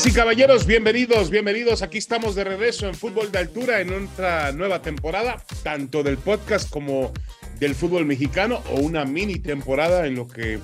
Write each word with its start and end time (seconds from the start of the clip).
Damas 0.00 0.14
y 0.14 0.16
caballeros, 0.16 0.66
bienvenidos, 0.66 1.28
bienvenidos. 1.28 1.82
Aquí 1.82 1.98
estamos 1.98 2.34
de 2.34 2.42
regreso 2.42 2.88
en 2.88 2.94
Fútbol 2.94 3.30
de 3.30 3.38
Altura 3.38 3.82
en 3.82 3.92
otra 3.92 4.50
nueva 4.50 4.80
temporada, 4.80 5.44
tanto 5.62 6.02
del 6.02 6.16
podcast 6.16 6.70
como 6.70 7.12
del 7.58 7.74
fútbol 7.74 8.06
mexicano 8.06 8.62
o 8.70 8.80
una 8.80 9.04
mini 9.04 9.40
temporada 9.40 10.06
en 10.06 10.14
lo 10.14 10.26
que 10.26 10.58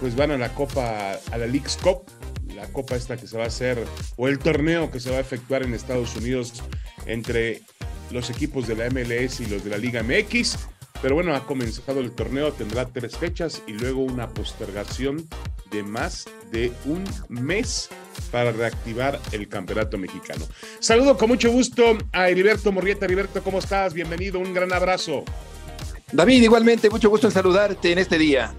pues 0.00 0.16
van 0.16 0.32
a 0.32 0.36
la 0.36 0.52
Copa, 0.52 1.12
a 1.12 1.38
la 1.38 1.46
League's 1.46 1.78
Cup, 1.80 2.10
la 2.56 2.66
copa 2.72 2.96
esta 2.96 3.16
que 3.16 3.28
se 3.28 3.38
va 3.38 3.44
a 3.44 3.46
hacer 3.46 3.84
o 4.16 4.26
el 4.26 4.40
torneo 4.40 4.90
que 4.90 4.98
se 4.98 5.12
va 5.12 5.18
a 5.18 5.20
efectuar 5.20 5.62
en 5.62 5.72
Estados 5.72 6.16
Unidos 6.16 6.64
entre 7.06 7.62
los 8.10 8.30
equipos 8.30 8.66
de 8.66 8.74
la 8.74 8.90
MLS 8.90 9.38
y 9.38 9.46
los 9.46 9.62
de 9.62 9.70
la 9.70 9.78
Liga 9.78 10.02
MX. 10.02 10.58
Pero 11.00 11.14
bueno, 11.14 11.36
ha 11.36 11.46
comenzado 11.46 12.00
el 12.00 12.10
torneo, 12.10 12.52
tendrá 12.52 12.86
tres 12.86 13.16
fechas 13.16 13.62
y 13.68 13.74
luego 13.74 14.02
una 14.02 14.30
postergación 14.30 15.28
de 15.70 15.84
más 15.84 16.24
de 16.50 16.72
un 16.84 17.04
mes 17.28 17.90
para 18.30 18.52
reactivar 18.52 19.20
el 19.32 19.48
campeonato 19.48 19.98
mexicano. 19.98 20.46
Saludo 20.80 21.16
con 21.16 21.28
mucho 21.28 21.50
gusto 21.50 21.98
a 22.12 22.28
Heriberto 22.28 22.72
Morrieta. 22.72 23.04
Heriberto, 23.04 23.42
¿cómo 23.42 23.58
estás? 23.58 23.94
Bienvenido, 23.94 24.38
un 24.38 24.52
gran 24.52 24.72
abrazo. 24.72 25.24
David, 26.12 26.42
igualmente, 26.42 26.88
mucho 26.88 27.10
gusto 27.10 27.26
en 27.26 27.32
saludarte 27.32 27.92
en 27.92 27.98
este 27.98 28.18
día. 28.18 28.54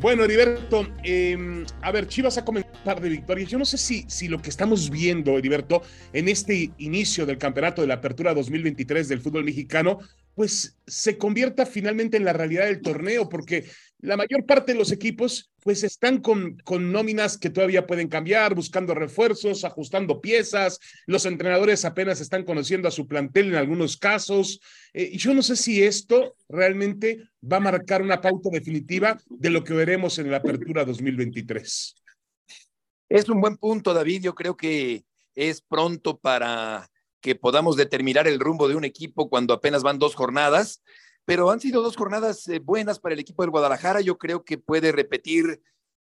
Bueno, 0.00 0.24
Heriberto, 0.24 0.86
em, 1.02 1.64
a 1.80 1.90
ver, 1.90 2.08
Chivas 2.08 2.36
ha 2.36 2.44
comenzado 2.44 2.76
un 2.76 2.84
par 2.84 3.00
de 3.00 3.08
victorias. 3.08 3.48
Yo 3.48 3.58
no 3.58 3.64
sé 3.64 3.78
si, 3.78 4.04
si 4.08 4.28
lo 4.28 4.42
que 4.42 4.50
estamos 4.50 4.90
viendo, 4.90 5.38
Heriberto, 5.38 5.82
en 6.12 6.28
este 6.28 6.72
inicio 6.78 7.24
del 7.24 7.38
campeonato 7.38 7.80
de 7.80 7.88
la 7.88 7.94
Apertura 7.94 8.34
2023 8.34 9.08
del 9.08 9.20
fútbol 9.20 9.44
mexicano, 9.44 10.00
pues 10.34 10.76
se 10.86 11.16
convierta 11.16 11.64
finalmente 11.64 12.16
en 12.16 12.24
la 12.24 12.32
realidad 12.32 12.66
del 12.66 12.82
torneo, 12.82 13.28
porque 13.28 13.64
la 14.04 14.18
mayor 14.18 14.44
parte 14.44 14.72
de 14.72 14.78
los 14.78 14.92
equipos 14.92 15.50
pues 15.62 15.82
están 15.82 16.20
con, 16.20 16.58
con 16.58 16.92
nóminas 16.92 17.38
que 17.38 17.48
todavía 17.48 17.86
pueden 17.86 18.08
cambiar, 18.08 18.54
buscando 18.54 18.94
refuerzos, 18.94 19.64
ajustando 19.64 20.20
piezas, 20.20 20.78
los 21.06 21.24
entrenadores 21.24 21.86
apenas 21.86 22.20
están 22.20 22.44
conociendo 22.44 22.86
a 22.86 22.90
su 22.90 23.08
plantel 23.08 23.48
en 23.48 23.54
algunos 23.54 23.96
casos, 23.96 24.60
eh, 24.92 25.08
y 25.12 25.16
yo 25.16 25.32
no 25.32 25.42
sé 25.42 25.56
si 25.56 25.82
esto 25.82 26.36
realmente 26.50 27.30
va 27.50 27.56
a 27.56 27.60
marcar 27.60 28.02
una 28.02 28.20
pauta 28.20 28.50
definitiva 28.50 29.16
de 29.26 29.50
lo 29.50 29.64
que 29.64 29.72
veremos 29.72 30.18
en 30.18 30.30
la 30.30 30.36
apertura 30.36 30.84
2023. 30.84 31.94
Es 33.08 33.28
un 33.30 33.40
buen 33.40 33.56
punto, 33.56 33.94
David, 33.94 34.22
yo 34.22 34.34
creo 34.34 34.54
que 34.54 35.04
es 35.34 35.62
pronto 35.62 36.18
para 36.18 36.90
que 37.22 37.34
podamos 37.36 37.74
determinar 37.76 38.28
el 38.28 38.38
rumbo 38.38 38.68
de 38.68 38.76
un 38.76 38.84
equipo 38.84 39.30
cuando 39.30 39.54
apenas 39.54 39.82
van 39.82 39.98
dos 39.98 40.14
jornadas 40.14 40.82
pero 41.24 41.50
han 41.50 41.60
sido 41.60 41.82
dos 41.82 41.96
jornadas 41.96 42.46
eh, 42.48 42.58
buenas 42.58 42.98
para 42.98 43.14
el 43.14 43.20
equipo 43.20 43.42
del 43.42 43.50
Guadalajara. 43.50 44.00
Yo 44.00 44.18
creo 44.18 44.44
que 44.44 44.58
puede 44.58 44.92
repetir 44.92 45.62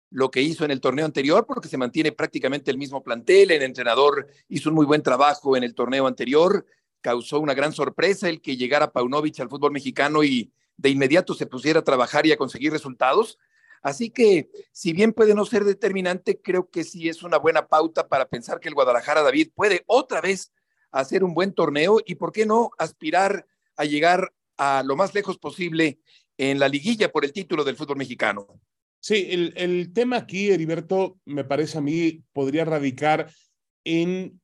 lo 0.09 0.29
que 0.29 0.41
hizo 0.41 0.65
en 0.65 0.71
el 0.71 0.81
torneo 0.81 1.05
anterior, 1.05 1.45
porque 1.45 1.69
se 1.69 1.77
mantiene 1.77 2.11
prácticamente 2.11 2.69
el 2.71 2.77
mismo 2.77 3.01
plantel. 3.01 3.51
El 3.51 3.61
entrenador 3.61 4.27
hizo 4.49 4.69
un 4.69 4.75
muy 4.75 4.85
buen 4.85 5.03
trabajo 5.03 5.55
en 5.55 5.63
el 5.63 5.73
torneo 5.73 6.07
anterior. 6.07 6.65
Causó 6.99 7.39
una 7.39 7.53
gran 7.53 7.71
sorpresa 7.71 8.27
el 8.27 8.41
que 8.41 8.57
llegara 8.57 8.91
Paunovic 8.91 9.39
al 9.39 9.49
fútbol 9.49 9.71
mexicano 9.71 10.23
y 10.23 10.51
de 10.75 10.89
inmediato 10.89 11.33
se 11.33 11.45
pusiera 11.45 11.79
a 11.79 11.83
trabajar 11.83 12.25
y 12.25 12.31
a 12.31 12.37
conseguir 12.37 12.71
resultados. 12.71 13.37
Así 13.81 14.09
que, 14.09 14.49
si 14.71 14.93
bien 14.93 15.13
puede 15.13 15.33
no 15.33 15.45
ser 15.45 15.63
determinante, 15.63 16.39
creo 16.41 16.69
que 16.69 16.83
sí 16.83 17.07
es 17.07 17.23
una 17.23 17.37
buena 17.37 17.67
pauta 17.67 18.07
para 18.07 18.27
pensar 18.27 18.59
que 18.59 18.69
el 18.69 18.75
Guadalajara 18.75 19.23
David 19.23 19.51
puede 19.55 19.83
otra 19.87 20.21
vez 20.21 20.51
hacer 20.91 21.23
un 21.23 21.33
buen 21.33 21.53
torneo 21.53 21.99
y, 22.05 22.15
¿por 22.15 22.31
qué 22.31 22.45
no, 22.45 22.71
aspirar 22.77 23.47
a 23.77 23.85
llegar 23.85 24.33
a 24.63 24.83
lo 24.83 24.95
más 24.95 25.15
lejos 25.15 25.39
posible 25.39 25.97
en 26.37 26.59
la 26.59 26.67
liguilla 26.67 27.11
por 27.11 27.25
el 27.25 27.33
título 27.33 27.63
del 27.63 27.75
fútbol 27.75 27.97
mexicano. 27.97 28.45
Sí, 28.99 29.25
el, 29.31 29.53
el 29.57 29.91
tema 29.91 30.17
aquí, 30.17 30.51
Heriberto, 30.51 31.17
me 31.25 31.43
parece 31.43 31.79
a 31.79 31.81
mí, 31.81 32.21
podría 32.31 32.63
radicar 32.63 33.31
en 33.83 34.39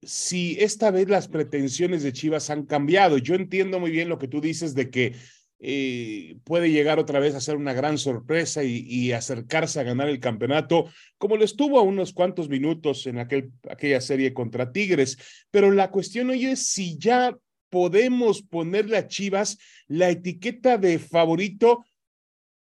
si 0.00 0.56
esta 0.58 0.90
vez 0.90 1.10
las 1.10 1.28
pretensiones 1.28 2.02
de 2.02 2.14
Chivas 2.14 2.48
han 2.48 2.64
cambiado. 2.64 3.18
Yo 3.18 3.34
entiendo 3.34 3.78
muy 3.78 3.90
bien 3.90 4.08
lo 4.08 4.18
que 4.18 4.26
tú 4.26 4.40
dices 4.40 4.74
de 4.74 4.88
que 4.88 5.16
eh, 5.58 6.38
puede 6.44 6.70
llegar 6.70 6.98
otra 6.98 7.20
vez 7.20 7.34
a 7.34 7.40
ser 7.40 7.56
una 7.56 7.74
gran 7.74 7.98
sorpresa 7.98 8.64
y, 8.64 8.86
y, 8.88 9.12
acercarse 9.12 9.80
a 9.80 9.82
ganar 9.82 10.08
el 10.08 10.20
campeonato, 10.20 10.86
como 11.18 11.36
lo 11.36 11.44
estuvo 11.44 11.78
a 11.78 11.82
unos 11.82 12.14
cuantos 12.14 12.48
minutos 12.48 13.06
en 13.06 13.18
aquel, 13.18 13.52
aquella 13.68 14.00
serie 14.00 14.32
contra 14.32 14.72
Tigres. 14.72 15.18
Pero 15.50 15.70
la 15.72 15.90
cuestión 15.90 16.30
hoy 16.30 16.46
es 16.46 16.68
si 16.68 16.96
ya 16.96 17.36
podemos 17.70 18.42
ponerle 18.42 18.96
a 18.96 19.06
Chivas 19.06 19.58
la 19.86 20.10
etiqueta 20.10 20.78
de 20.78 20.98
favorito 20.98 21.84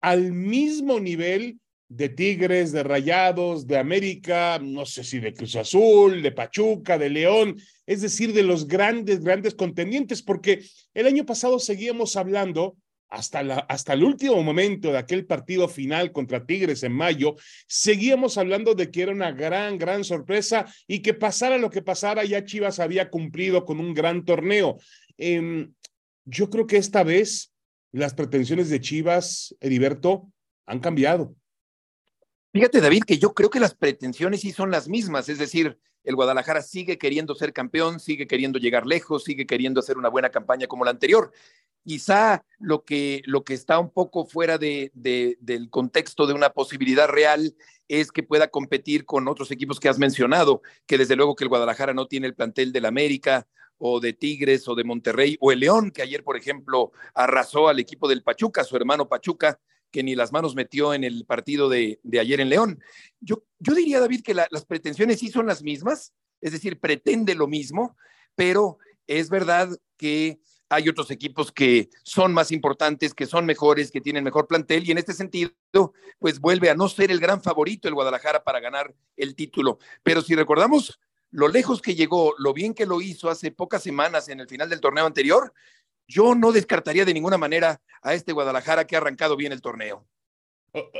al 0.01 0.33
mismo 0.33 1.01
nivel 1.01 1.59
de 1.89 2.09
Tigres, 2.09 2.73
de 2.73 2.83
Rayados, 2.83 3.67
de 3.67 3.79
América, 3.79 4.59
no 4.59 4.85
sé 4.85 5.05
si 5.05 5.21
de 5.21 5.33
Cruz 5.33 5.55
Azul, 5.57 6.23
de 6.23 6.33
Pachuca, 6.33 6.99
de 6.99 7.11
León, 7.11 7.57
es 7.87 8.01
decir, 8.01 8.33
de 8.33 8.43
los 8.43 8.67
grandes, 8.67 9.23
grandes 9.23 9.55
contendientes, 9.55 10.23
porque 10.23 10.65
el 10.95 11.07
año 11.07 11.25
pasado 11.25 11.59
seguíamos 11.59 12.17
hablando 12.17 12.77
hasta, 13.09 13.41
hasta 13.69 13.93
el 13.93 14.05
último 14.05 14.43
momento 14.43 14.93
de 14.93 14.99
aquel 14.99 15.27
partido 15.27 15.69
final 15.69 16.13
contra 16.13 16.45
Tigres 16.45 16.83
en 16.83 16.93
mayo, 16.93 17.37
seguíamos 17.67 18.39
hablando 18.39 18.75
de 18.75 18.91
que 18.91 19.03
era 19.03 19.13
una 19.13 19.33
gran, 19.33 19.79
gran 19.79 20.05
sorpresa 20.05 20.67
y 20.87 21.01
que 21.01 21.15
pasara 21.15 21.59
lo 21.59 21.71
que 21.71 21.83
pasara, 21.83 22.25
ya 22.25 22.45
Chivas 22.45 22.81
había 22.81 23.11
cumplido 23.11 23.65
con 23.65 23.81
un 23.81 23.95
gran 23.95 24.25
torneo. 24.25 24.79
Eh, 25.19 25.69
yo 26.25 26.51
creo 26.51 26.67
que 26.67 26.77
esta 26.77 27.03
vez 27.03 27.53
las 27.93 28.15
pretensiones 28.15 28.71
de 28.71 28.81
Chivas, 28.81 29.55
Heriberto, 29.61 30.33
han 30.67 30.81
cambiado. 30.81 31.37
Fíjate, 32.53 32.81
David, 32.81 33.05
que 33.05 33.19
yo 33.19 33.35
creo 33.35 33.51
que 33.51 33.61
las 33.61 33.75
pretensiones 33.75 34.41
sí 34.41 34.53
son 34.53 34.71
las 34.71 34.89
mismas, 34.89 35.29
es 35.29 35.39
decir, 35.39 35.79
el 36.05 36.15
Guadalajara 36.15 36.63
sigue 36.63 36.99
queriendo 36.99 37.35
ser 37.35 37.53
campeón, 37.53 37.99
sigue 37.99 38.27
queriendo 38.27 38.59
llegar 38.59 38.87
lejos, 38.87 39.25
sigue 39.25 39.47
queriendo 39.47 39.81
hacer 39.81 39.99
una 39.99 40.09
buena 40.09 40.31
campaña 40.31 40.67
como 40.67 40.85
la 40.85 40.91
anterior. 40.91 41.33
Quizá 41.83 42.45
lo 42.59 42.85
que, 42.85 43.23
lo 43.27 43.45
que 43.45 43.55
está 43.55 43.79
un 43.79 43.91
poco 43.91 44.25
fuera 44.27 44.57
de, 44.57 44.91
de, 44.95 45.37
del 45.41 45.69
contexto 45.69 46.27
de 46.27 46.35
una 46.35 46.51
posibilidad 46.51 47.09
real 47.09 47.55
es 47.89 48.11
que 48.11 48.23
pueda 48.23 48.49
competir 48.49 49.05
con 49.05 49.29
otros 49.29 49.51
equipos 49.51 49.81
que 49.81 49.89
has 49.89 49.99
mencionado, 49.99 50.63
que 50.87 50.97
desde 50.97 51.17
luego 51.17 51.35
que 51.35 51.45
el 51.45 51.51
Guadalajara 51.51 51.93
no 51.93 52.07
tiene 52.07 52.27
el 52.27 52.35
plantel 52.35 52.73
del 52.73 52.87
América 52.87 53.47
o 53.79 54.01
de 54.01 54.13
Tigres 54.13 54.67
o 54.69 54.75
de 54.75 54.85
Monterrey 54.85 55.37
o 55.41 55.53
el 55.53 55.61
León, 55.61 55.91
que 55.91 56.03
ayer, 56.03 56.25
por 56.25 56.37
ejemplo, 56.37 56.93
arrasó 57.15 57.69
al 57.69 57.81
equipo 57.81 58.09
del 58.09 58.23
Pachuca, 58.23 58.65
su 58.65 58.77
hermano 58.77 59.09
Pachuca, 59.09 59.61
que 59.95 60.03
ni 60.03 60.17
las 60.17 60.33
manos 60.33 60.57
metió 60.57 60.93
en 60.93 61.05
el 61.05 61.25
partido 61.25 61.69
de, 61.69 62.01
de 62.03 62.19
ayer 62.19 62.41
en 62.41 62.49
León. 62.49 62.83
Yo, 63.21 63.45
yo 63.61 63.77
diría, 63.77 64.01
David, 64.01 64.23
que 64.25 64.35
la, 64.35 64.49
las 64.51 64.65
pretensiones 64.65 65.21
sí 65.21 65.29
son 65.29 65.47
las 65.47 65.63
mismas, 65.63 66.13
es 66.41 66.51
decir, 66.51 66.81
pretende 66.81 67.37
lo 67.37 67.47
mismo, 67.47 67.97
pero 68.35 68.79
es 69.07 69.31
verdad 69.31 69.69
que 69.97 70.41
hay 70.69 70.89
otros 70.89 71.13
equipos 71.13 71.53
que 71.53 71.91
son 72.03 72.35
más 72.35 72.51
importantes, 72.51 73.15
que 73.15 73.27
son 73.27 73.47
mejores, 73.47 73.93
que 73.93 74.01
tienen 74.01 74.25
mejor 74.25 74.49
plantel 74.49 74.85
y 74.85 74.91
en 74.91 74.99
este 74.99 75.13
sentido, 75.13 75.53
pues 76.19 76.41
vuelve 76.41 76.71
a 76.71 76.75
no 76.75 76.89
ser 76.89 77.13
el 77.13 77.21
gran 77.21 77.41
favorito 77.41 77.87
el 77.87 77.95
Guadalajara 77.95 78.43
para 78.43 78.59
ganar 78.59 78.93
el 79.17 79.37
título. 79.37 79.79
Pero 80.03 80.23
si 80.23 80.35
recordamos 80.35 80.99
lo 81.31 81.47
lejos 81.47 81.81
que 81.81 81.95
llegó, 81.95 82.35
lo 82.39 82.53
bien 82.53 82.75
que 82.75 82.85
lo 82.85 83.01
hizo 83.01 83.31
hace 83.31 83.53
pocas 83.53 83.85
semanas 83.85 84.29
en 84.29 84.41
el 84.41 84.49
final 84.49 84.69
del 84.69 84.81
torneo 84.81 85.07
anterior, 85.07 85.53
yo 86.07 86.35
no 86.35 86.53
descartaría 86.53 87.05
de 87.05 87.15
ninguna 87.15 87.39
manera 87.39 87.81
a 88.03 88.15
este 88.15 88.33
Guadalajara 88.33 88.87
que 88.87 88.97
ha 88.97 88.99
arrancado 88.99 89.37
bien 89.37 89.53
el 89.53 89.61
torneo. 89.61 90.07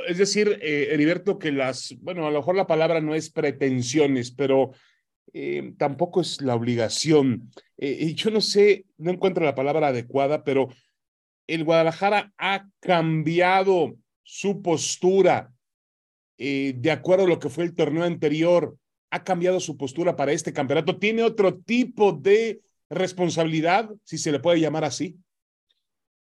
Es 0.07 0.17
decir, 0.17 0.57
eh, 0.61 0.89
Heriberto, 0.91 1.37
que 1.37 1.51
las, 1.51 1.95
bueno, 1.99 2.25
a 2.25 2.31
lo 2.31 2.39
mejor 2.39 2.55
la 2.55 2.67
palabra 2.67 3.01
no 3.01 3.13
es 3.13 3.29
pretensiones, 3.29 4.31
pero 4.31 4.71
eh, 5.33 5.73
tampoco 5.77 6.21
es 6.21 6.41
la 6.41 6.55
obligación. 6.55 7.51
Eh, 7.77 7.97
y 7.99 8.15
yo 8.15 8.31
no 8.31 8.39
sé, 8.39 8.85
no 8.97 9.11
encuentro 9.11 9.43
la 9.43 9.55
palabra 9.55 9.87
adecuada, 9.87 10.43
pero 10.43 10.69
el 11.47 11.63
Guadalajara 11.63 12.33
ha 12.37 12.67
cambiado 12.79 13.97
su 14.23 14.61
postura 14.61 15.51
eh, 16.37 16.73
de 16.77 16.91
acuerdo 16.91 17.25
a 17.25 17.27
lo 17.27 17.39
que 17.39 17.49
fue 17.49 17.63
el 17.63 17.75
torneo 17.75 18.03
anterior, 18.03 18.77
ha 19.09 19.23
cambiado 19.23 19.59
su 19.59 19.77
postura 19.77 20.15
para 20.15 20.33
este 20.33 20.51
campeonato. 20.51 20.97
¿Tiene 20.97 21.23
otro 21.23 21.55
tipo 21.59 22.11
de 22.11 22.61
responsabilidad, 22.89 23.89
si 24.03 24.17
se 24.17 24.31
le 24.31 24.39
puede 24.39 24.59
llamar 24.59 24.83
así? 24.83 25.17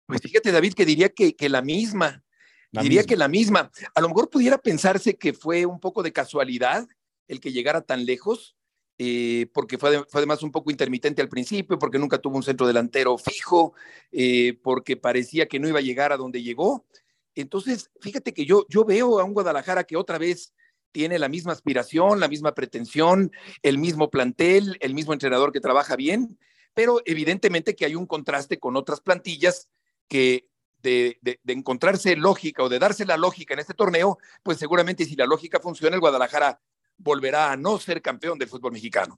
Pues 0.06 0.22
fíjate, 0.22 0.52
David, 0.52 0.74
que 0.74 0.86
diría 0.86 1.10
que, 1.10 1.36
que 1.36 1.50
la 1.50 1.62
misma. 1.62 2.24
La 2.72 2.82
diría 2.82 3.02
misma. 3.02 3.08
que 3.08 3.18
la 3.18 3.28
misma. 3.28 3.72
A 3.94 4.02
lo 4.02 4.10
mejor 4.10 4.30
pudiera 4.30 4.58
pensarse 4.58 5.18
que 5.18 5.34
fue 5.34 5.66
un 5.66 5.80
poco 5.80 6.04
de 6.04 6.14
casualidad 6.14 6.88
el 7.28 7.40
que 7.40 7.52
llegara 7.52 7.82
tan 7.82 8.06
lejos, 8.06 8.56
eh, 8.98 9.48
porque 9.54 9.78
fue, 9.78 10.06
fue, 10.06 10.20
además 10.20 10.44
un 10.44 10.52
poco 10.52 10.72
intermitente 10.72 11.22
al 11.22 11.30
principio, 11.30 11.80
porque 11.80 12.00
nunca 12.00 12.20
tuvo 12.20 12.38
un 12.38 12.44
centro 12.44 12.68
delantero 12.68 13.18
fijo, 13.18 13.74
eh, 14.12 14.58
porque 14.64 14.96
parecía 14.96 15.48
que 15.48 15.60
no 15.60 15.68
iba 15.68 15.80
a 15.80 15.84
llegar 15.84 16.12
a 16.12 16.18
donde 16.18 16.42
llegó. 16.42 16.86
Entonces, 17.34 17.92
fíjate 18.00 18.34
que 18.34 18.46
yo, 18.46 18.66
yo 18.70 18.86
veo 18.86 19.20
a 19.20 19.24
un 19.24 19.34
Guadalajara 19.34 19.84
que 19.84 19.98
otra 19.98 20.18
vez 20.18 20.54
tiene 20.96 21.20
la 21.20 21.28
misma 21.28 21.52
aspiración, 21.52 22.22
la 22.22 22.30
misma 22.30 22.56
pretensión, 22.56 23.34
el 23.64 23.78
mismo 23.78 24.10
plantel, 24.10 24.78
el 24.80 24.94
mismo 24.94 25.12
entrenador 25.12 25.52
que 25.52 25.60
trabaja 25.60 25.98
bien, 25.98 26.40
pero 26.74 27.02
evidentemente 27.04 27.76
que 27.76 27.84
hay 27.84 27.96
un 27.96 28.06
contraste 28.06 28.60
con 28.60 28.78
otras 28.78 29.02
plantillas 29.02 29.68
que 30.08 30.48
de, 30.82 31.18
de, 31.22 31.42
de, 31.44 31.54
encontrarse 31.54 32.16
lógica 32.16 32.64
o 32.64 32.70
de 32.70 32.80
darse 32.80 33.06
la 33.06 33.18
lógica 33.18 33.54
en 33.54 33.60
este 33.60 33.74
torneo, 33.74 34.20
pues 34.42 34.58
seguramente 34.58 35.04
si 35.04 35.18
la 35.18 35.26
lógica 35.26 35.60
funciona, 35.60 35.96
el 35.96 36.00
Guadalajara 36.00 36.62
volverá 36.96 37.52
a 37.52 37.58
no 37.58 37.78
ser 37.78 38.02
campeón 38.02 38.40
del 38.40 38.48
fútbol 38.48 38.72
mexicano. 38.72 39.18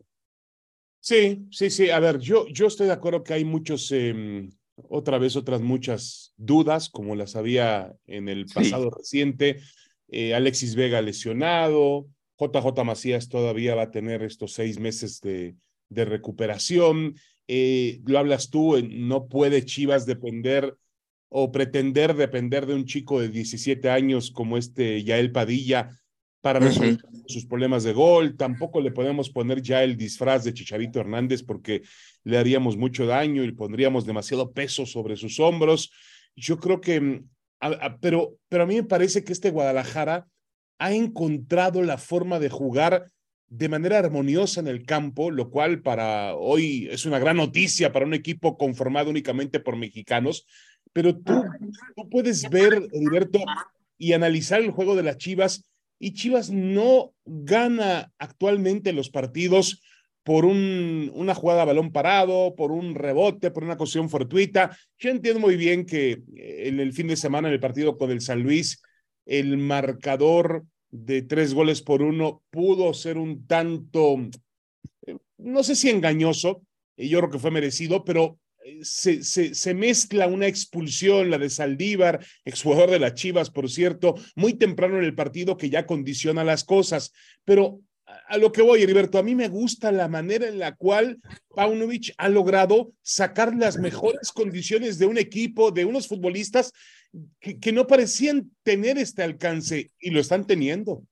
Sí, 1.00 1.46
sí, 1.52 1.70
sí. 1.70 1.92
A 1.92 2.00
ver, 2.00 2.18
yo, 2.18 2.48
yo 2.48 2.66
estoy 2.66 2.88
de 2.88 2.94
acuerdo 2.94 3.24
que 3.24 3.36
hay 3.36 3.46
muchos, 3.46 3.92
eh, 3.92 4.50
otra 4.90 5.20
vez 5.20 5.36
otras 5.36 5.62
muchas 5.62 6.34
dudas, 6.38 6.90
como 6.90 7.16
las 7.16 7.36
había 7.36 7.96
en 8.08 8.30
el 8.30 8.48
pasado 8.48 8.86
sí. 8.86 8.98
reciente. 8.98 9.62
Eh, 10.10 10.34
Alexis 10.34 10.76
Vega 10.76 11.02
lesionado, 11.02 12.08
JJ 12.40 12.84
Macías 12.84 13.30
todavía 13.30 13.76
va 13.76 13.84
a 13.84 13.92
tener 13.92 14.24
estos 14.24 14.54
seis 14.54 14.80
meses 14.80 15.22
de, 15.22 15.56
de 15.90 16.06
recuperación. 16.06 17.16
Eh, 17.48 18.02
lo 18.06 18.20
hablas 18.20 18.50
tú, 18.50 18.78
no 18.90 19.28
puede 19.28 19.66
Chivas 19.66 20.06
depender 20.06 20.76
o 21.30 21.52
pretender 21.52 22.16
depender 22.16 22.66
de 22.66 22.76
un 22.76 22.86
chico 22.86 23.20
de 23.20 23.30
17 23.30 23.90
años 23.90 24.32
como 24.32 24.58
este 24.58 25.04
Yael 25.04 25.32
Padilla 25.32 25.90
para 26.42 26.60
resolver 26.60 26.94
uh 26.94 26.98
-huh. 26.98 27.24
sus 27.28 27.46
problemas 27.46 27.84
de 27.84 27.94
gol. 27.94 28.38
Tampoco 28.38 28.80
le 28.80 28.92
podemos 28.92 29.30
poner 29.30 29.62
ya 29.62 29.84
el 29.84 29.98
disfraz 29.98 30.44
de 30.44 30.54
Chicharito 30.54 31.00
Hernández 31.00 31.44
porque 31.44 31.82
le 32.24 32.38
haríamos 32.38 32.78
mucho 32.78 33.06
daño 33.06 33.44
y 33.44 33.52
pondríamos 33.52 34.06
demasiado 34.06 34.52
peso 34.52 34.86
sobre 34.86 35.18
sus 35.18 35.40
hombros. 35.40 35.92
Yo 36.36 36.58
creo 36.60 36.80
que, 36.80 37.24
a, 37.60 37.68
a, 37.68 37.98
pero, 38.00 38.38
pero 38.50 38.64
a 38.64 38.66
mí 38.66 38.76
me 38.76 38.84
parece 38.84 39.24
que 39.24 39.34
este 39.34 39.52
Guadalajara 39.52 40.28
ha 40.80 40.94
encontrado 40.94 41.82
la 41.82 41.98
forma 41.98 42.40
de 42.40 42.50
jugar 42.50 43.06
de 43.50 43.70
manera 43.70 44.00
armoniosa 44.00 44.60
en 44.60 44.68
el 44.68 44.86
campo, 44.86 45.32
lo 45.32 45.50
cual 45.50 45.82
para 45.82 46.36
hoy 46.36 46.88
es 46.92 47.06
una 47.06 47.20
gran 47.20 47.38
noticia 47.38 47.92
para 47.92 48.06
un 48.06 48.14
equipo 48.14 48.58
conformado 48.58 49.10
únicamente 49.10 49.60
por 49.60 49.78
mexicanos. 49.78 50.46
Pero 50.94 51.18
tú, 51.18 51.44
tú 51.96 52.10
puedes 52.10 52.50
ver, 52.50 52.88
Heriberto, 52.92 53.40
y 53.98 54.14
analizar 54.14 54.62
el 54.62 54.72
juego 54.72 54.96
de 54.96 55.04
las 55.04 55.18
Chivas 55.18 55.64
y 56.00 56.14
Chivas 56.14 56.52
no 56.52 57.14
gana 57.26 58.12
actualmente 58.20 58.94
los 58.94 59.10
partidos 59.10 59.82
por 60.28 60.44
un, 60.44 61.10
una 61.16 61.34
jugada 61.34 61.62
a 61.62 61.66
balón 61.66 61.94
parado, 61.94 62.54
por 62.54 62.74
un 62.74 62.96
rebote, 62.96 63.50
por 63.50 63.64
una 63.64 63.78
cuestión 63.78 64.10
fortuita. 64.10 64.78
Yo 65.00 65.10
entiendo 65.10 65.40
muy 65.40 65.56
bien 65.56 65.86
que 65.86 66.22
en 66.36 66.82
el 66.82 66.92
fin 66.92 67.08
de 67.08 67.16
semana 67.16 67.48
en 67.48 67.54
el 67.54 67.62
partido 67.62 67.98
con 67.98 68.12
el 68.12 68.20
San 68.20 68.44
Luis, 68.44 68.82
el 69.26 69.56
marcador 69.58 70.66
de 70.90 71.22
tres 71.22 71.54
goles 71.54 71.82
por 71.82 72.02
uno 72.02 72.44
pudo 72.50 72.94
ser 72.94 73.18
un 73.18 73.48
tanto, 73.48 74.18
no 75.38 75.64
sé 75.64 75.78
si 75.78 75.90
engañoso, 75.90 76.62
yo 76.98 77.20
creo 77.20 77.32
que 77.32 77.40
fue 77.40 77.52
merecido, 77.52 78.04
pero 78.04 78.38
se, 78.82 79.24
se, 79.24 79.56
se, 79.56 79.74
mezcla 79.74 80.28
una 80.28 80.48
expulsión, 80.48 81.30
la 81.30 81.38
de 81.38 81.50
Saldívar, 81.50 82.20
exjugador 82.44 82.92
de 82.92 83.00
las 83.00 83.14
Chivas, 83.14 83.50
por 83.50 83.70
cierto, 83.70 84.16
muy 84.36 84.56
temprano 84.56 84.98
en 84.98 85.06
el 85.06 85.16
partido 85.16 85.56
que 85.56 85.70
ya 85.70 85.86
condiciona 85.86 86.44
las 86.44 86.66
cosas. 86.66 87.14
Pero 87.46 87.80
a 88.28 88.38
lo 88.38 88.52
que 88.52 88.62
voy, 88.62 88.84
Heriberto, 88.84 89.18
a 89.18 89.24
mí 89.24 89.36
me 89.36 89.50
gusta 89.50 89.92
la 89.92 90.08
manera 90.08 90.48
en 90.48 90.60
la 90.60 90.76
cual 90.76 91.20
Paunovic 91.56 92.14
ha 92.18 92.30
logrado 92.30 92.94
sacar 93.02 93.54
las 93.56 93.78
mejores 93.78 94.32
condiciones 94.32 94.98
de 94.98 95.06
un 95.06 95.18
equipo, 95.18 95.72
de 95.72 95.86
unos 95.86 96.08
futbolistas 96.08 96.72
que, 97.40 97.60
que 97.60 97.72
no 97.72 97.86
parecían 97.86 98.52
tener 98.64 98.98
este 98.98 99.24
alcance 99.24 99.92
y 100.00 100.12
lo 100.12 100.22
están 100.22 100.48
teniendo. 100.48 101.04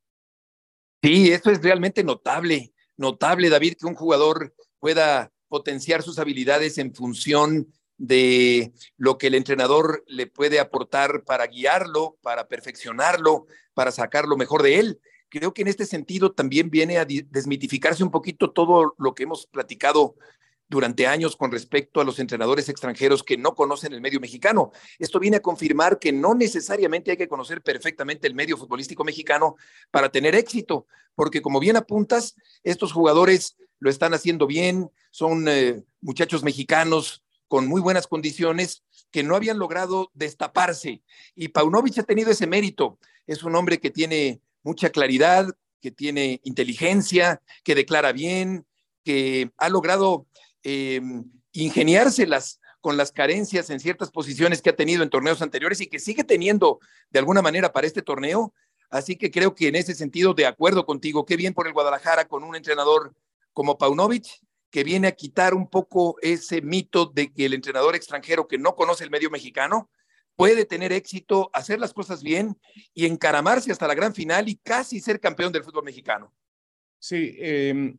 Sí, 1.03 1.31
eso 1.31 1.51
es 1.51 1.61
realmente 1.61 2.03
notable, 2.03 2.73
notable, 2.97 3.49
David, 3.49 3.75
que 3.79 3.85
un 3.85 3.95
jugador 3.95 4.55
pueda 4.79 5.31
potenciar 5.49 6.01
sus 6.01 6.17
habilidades 6.17 6.77
en 6.77 6.93
función 6.93 7.71
de 7.97 8.73
lo 8.97 9.17
que 9.17 9.27
el 9.27 9.35
entrenador 9.35 10.03
le 10.07 10.27
puede 10.27 10.59
aportar 10.59 11.23
para 11.23 11.47
guiarlo, 11.47 12.17
para 12.21 12.47
perfeccionarlo, 12.47 13.45
para 13.73 13.91
sacar 13.91 14.25
lo 14.25 14.37
mejor 14.37 14.63
de 14.63 14.79
él. 14.79 14.99
Creo 15.35 15.53
que 15.53 15.63
en 15.63 15.67
este 15.67 15.85
sentido 15.85 16.31
también 16.31 16.69
viene 16.69 16.97
a 16.97 17.03
desmitificarse 17.03 18.05
un 18.05 18.09
poquito 18.09 18.51
todo 18.51 18.95
lo 18.97 19.13
que 19.13 19.23
hemos 19.23 19.45
platicado 19.47 20.15
durante 20.69 21.07
años 21.07 21.35
con 21.35 21.51
respecto 21.51 21.99
a 21.99 22.05
los 22.05 22.19
entrenadores 22.19 22.69
extranjeros 22.69 23.21
que 23.21 23.35
no 23.35 23.53
conocen 23.53 23.91
el 23.91 23.99
medio 23.99 24.21
mexicano. 24.21 24.71
Esto 24.97 25.19
viene 25.19 25.35
a 25.35 25.41
confirmar 25.41 25.99
que 25.99 26.13
no 26.13 26.35
necesariamente 26.35 27.11
hay 27.11 27.17
que 27.17 27.27
conocer 27.27 27.61
perfectamente 27.61 28.27
el 28.27 28.33
medio 28.33 28.55
futbolístico 28.55 29.03
mexicano 29.03 29.57
para 29.91 30.07
tener 30.07 30.35
éxito, 30.35 30.87
porque 31.15 31.41
como 31.41 31.59
bien 31.59 31.75
apuntas, 31.75 32.37
estos 32.63 32.93
jugadores 32.93 33.57
lo 33.79 33.89
están 33.89 34.13
haciendo 34.13 34.47
bien, 34.47 34.89
son 35.11 35.49
eh, 35.49 35.83
muchachos 35.99 36.45
mexicanos 36.45 37.25
con 37.49 37.67
muy 37.67 37.81
buenas 37.81 38.07
condiciones 38.07 38.85
que 39.11 39.21
no 39.21 39.35
habían 39.35 39.59
logrado 39.59 40.11
destaparse. 40.13 41.03
Y 41.35 41.49
Paunovic 41.49 41.99
ha 41.99 42.03
tenido 42.03 42.31
ese 42.31 42.47
mérito. 42.47 42.99
Es 43.27 43.43
un 43.43 43.53
hombre 43.57 43.81
que 43.81 43.91
tiene 43.91 44.41
mucha 44.65 44.89
claridad, 44.89 45.47
que 45.79 45.91
tiene 45.91 46.41
inteligencia, 46.43 47.41
que 47.63 47.75
declara 47.75 48.11
bien, 48.11 48.65
que 49.03 49.51
ha 49.57 49.69
logrado 49.69 50.25
eh, 50.63 50.99
ingeniárselas 51.53 52.59
con 52.81 52.97
las 52.97 53.11
carencias 53.11 53.69
en 53.69 53.79
ciertas 53.79 54.11
posiciones 54.11 54.61
que 54.61 54.71
ha 54.71 54.75
tenido 54.75 55.03
en 55.03 55.11
torneos 55.11 55.41
anteriores 55.41 55.79
y 55.81 55.87
que 55.87 55.99
sigue 55.99 56.23
teniendo 56.23 56.79
de 57.11 57.19
alguna 57.19 57.43
manera 57.43 57.71
para 57.71 57.87
este 57.87 58.01
torneo. 58.01 58.53
Así 58.89 59.15
que 59.15 59.29
creo 59.29 59.53
que 59.53 59.67
en 59.67 59.75
ese 59.75 59.93
sentido, 59.93 60.33
de 60.33 60.47
acuerdo 60.47 60.85
contigo, 60.85 61.25
qué 61.25 61.35
bien 61.35 61.53
por 61.53 61.67
el 61.67 61.73
Guadalajara 61.73 62.27
con 62.27 62.43
un 62.43 62.55
entrenador 62.55 63.13
como 63.53 63.77
Paunovic, 63.77 64.25
que 64.71 64.83
viene 64.83 65.07
a 65.07 65.11
quitar 65.13 65.53
un 65.53 65.69
poco 65.69 66.17
ese 66.21 66.61
mito 66.61 67.05
de 67.05 67.31
que 67.31 67.45
el 67.45 67.53
entrenador 67.53 67.95
extranjero 67.95 68.47
que 68.47 68.57
no 68.57 68.75
conoce 68.75 69.03
el 69.03 69.11
medio 69.11 69.29
mexicano 69.29 69.89
puede 70.35 70.65
tener 70.65 70.91
éxito, 70.91 71.49
hacer 71.53 71.79
las 71.79 71.93
cosas 71.93 72.23
bien 72.23 72.57
y 72.93 73.05
encaramarse 73.05 73.71
hasta 73.71 73.87
la 73.87 73.95
gran 73.95 74.13
final 74.13 74.49
y 74.49 74.57
casi 74.57 74.99
ser 74.99 75.19
campeón 75.19 75.51
del 75.51 75.63
fútbol 75.63 75.85
mexicano. 75.85 76.33
Sí, 76.99 77.35
eh, 77.39 77.95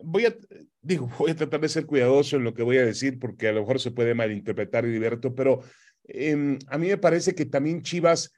voy 0.00 0.26
a, 0.26 0.36
digo, 0.80 1.10
voy 1.18 1.30
a 1.30 1.36
tratar 1.36 1.60
de 1.60 1.68
ser 1.68 1.86
cuidadoso 1.86 2.36
en 2.36 2.44
lo 2.44 2.54
que 2.54 2.62
voy 2.62 2.78
a 2.78 2.84
decir 2.84 3.18
porque 3.18 3.48
a 3.48 3.52
lo 3.52 3.60
mejor 3.60 3.80
se 3.80 3.92
puede 3.92 4.14
malinterpretar 4.14 4.84
y 4.84 4.90
diverto, 4.90 5.34
pero 5.34 5.60
eh, 6.04 6.58
a 6.68 6.78
mí 6.78 6.88
me 6.88 6.98
parece 6.98 7.34
que 7.34 7.46
también 7.46 7.82
Chivas 7.82 8.32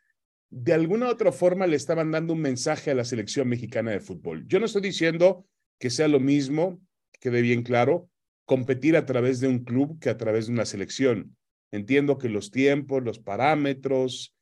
de 0.51 0.73
alguna 0.73 1.07
u 1.07 1.11
otra 1.11 1.33
forma 1.33 1.67
le 1.67 1.77
estaban 1.77 2.11
dando 2.11 2.33
un 2.35 2.41
mensaje 2.41 2.91
a 2.91 2.95
la 2.95 3.05
selección 3.05 3.49
mexicana 3.49 3.91
de 3.91 4.01
fútbol. 4.01 4.47
Yo 4.47 4.61
no 4.61 4.67
estoy 4.67 4.83
diciendo 4.83 5.47
que 5.79 5.91
sea 5.91 6.09
lo 6.09 6.21
mismo, 6.21 6.81
quede 7.21 7.43
bien 7.43 7.63
claro, 7.63 8.09
competir 8.45 8.97
a 8.97 9.07
través 9.07 9.41
de 9.41 9.49
un 9.49 9.65
club 9.65 9.99
que 9.99 10.09
a 10.09 10.17
través 10.17 10.47
de 10.47 10.53
una 10.53 10.65
selección. 10.65 11.37
Entiendo 11.73 12.19
que 12.19 12.29
los 12.29 12.51
tiempos, 12.51 13.03
los 13.03 13.19
parámetros, 13.19 14.35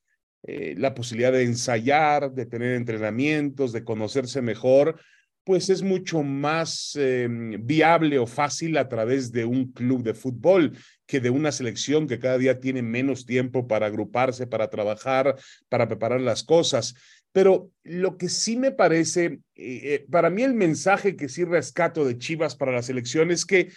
eh, 0.43 0.75
la 0.77 0.95
posibilidad 0.95 1.33
de 1.33 1.45
ensayar, 1.45 2.33
de 2.33 2.47
tener 2.47 2.75
entrenamientos, 2.75 3.73
de 3.73 3.85
conocerse 3.85 4.43
mejor, 4.43 5.01
pues 5.45 5.69
es 5.69 5.83
mucho 5.83 6.23
más 6.23 6.97
eh, 6.99 7.29
viable 7.29 8.19
o 8.19 8.27
fácil 8.27 8.77
a 8.79 8.89
través 8.89 9.31
de 9.31 9.45
un 9.45 9.73
club 9.73 10.03
de 10.03 10.15
fútbol 10.15 10.77
que 11.07 11.21
de 11.21 11.31
una 11.31 11.53
selección 11.53 12.07
que 12.07 12.19
cada 12.19 12.39
día 12.39 12.61
tiene 12.61 12.83
menos 12.83 13.27
tiempo 13.27 13.67
para 13.69 13.87
agruparse, 13.87 14.47
para 14.47 14.71
trabajar, 14.71 15.37
para 15.69 15.87
preparar 15.87 16.23
las 16.23 16.43
cosas. 16.43 16.95
Pero 17.33 17.71
lo 17.83 18.17
que 18.17 18.29
sí 18.29 18.57
me 18.57 18.71
parece, 18.71 19.41
eh, 19.55 20.07
para 20.11 20.31
mí 20.31 20.43
el 20.43 20.55
mensaje 20.55 21.17
que 21.17 21.29
sí 21.29 21.45
rescato 21.45 22.05
de 22.05 22.17
Chivas 22.17 22.57
para 22.57 22.73
la 22.73 22.83
selección 22.83 23.31
es 23.31 23.45
que 23.45 23.71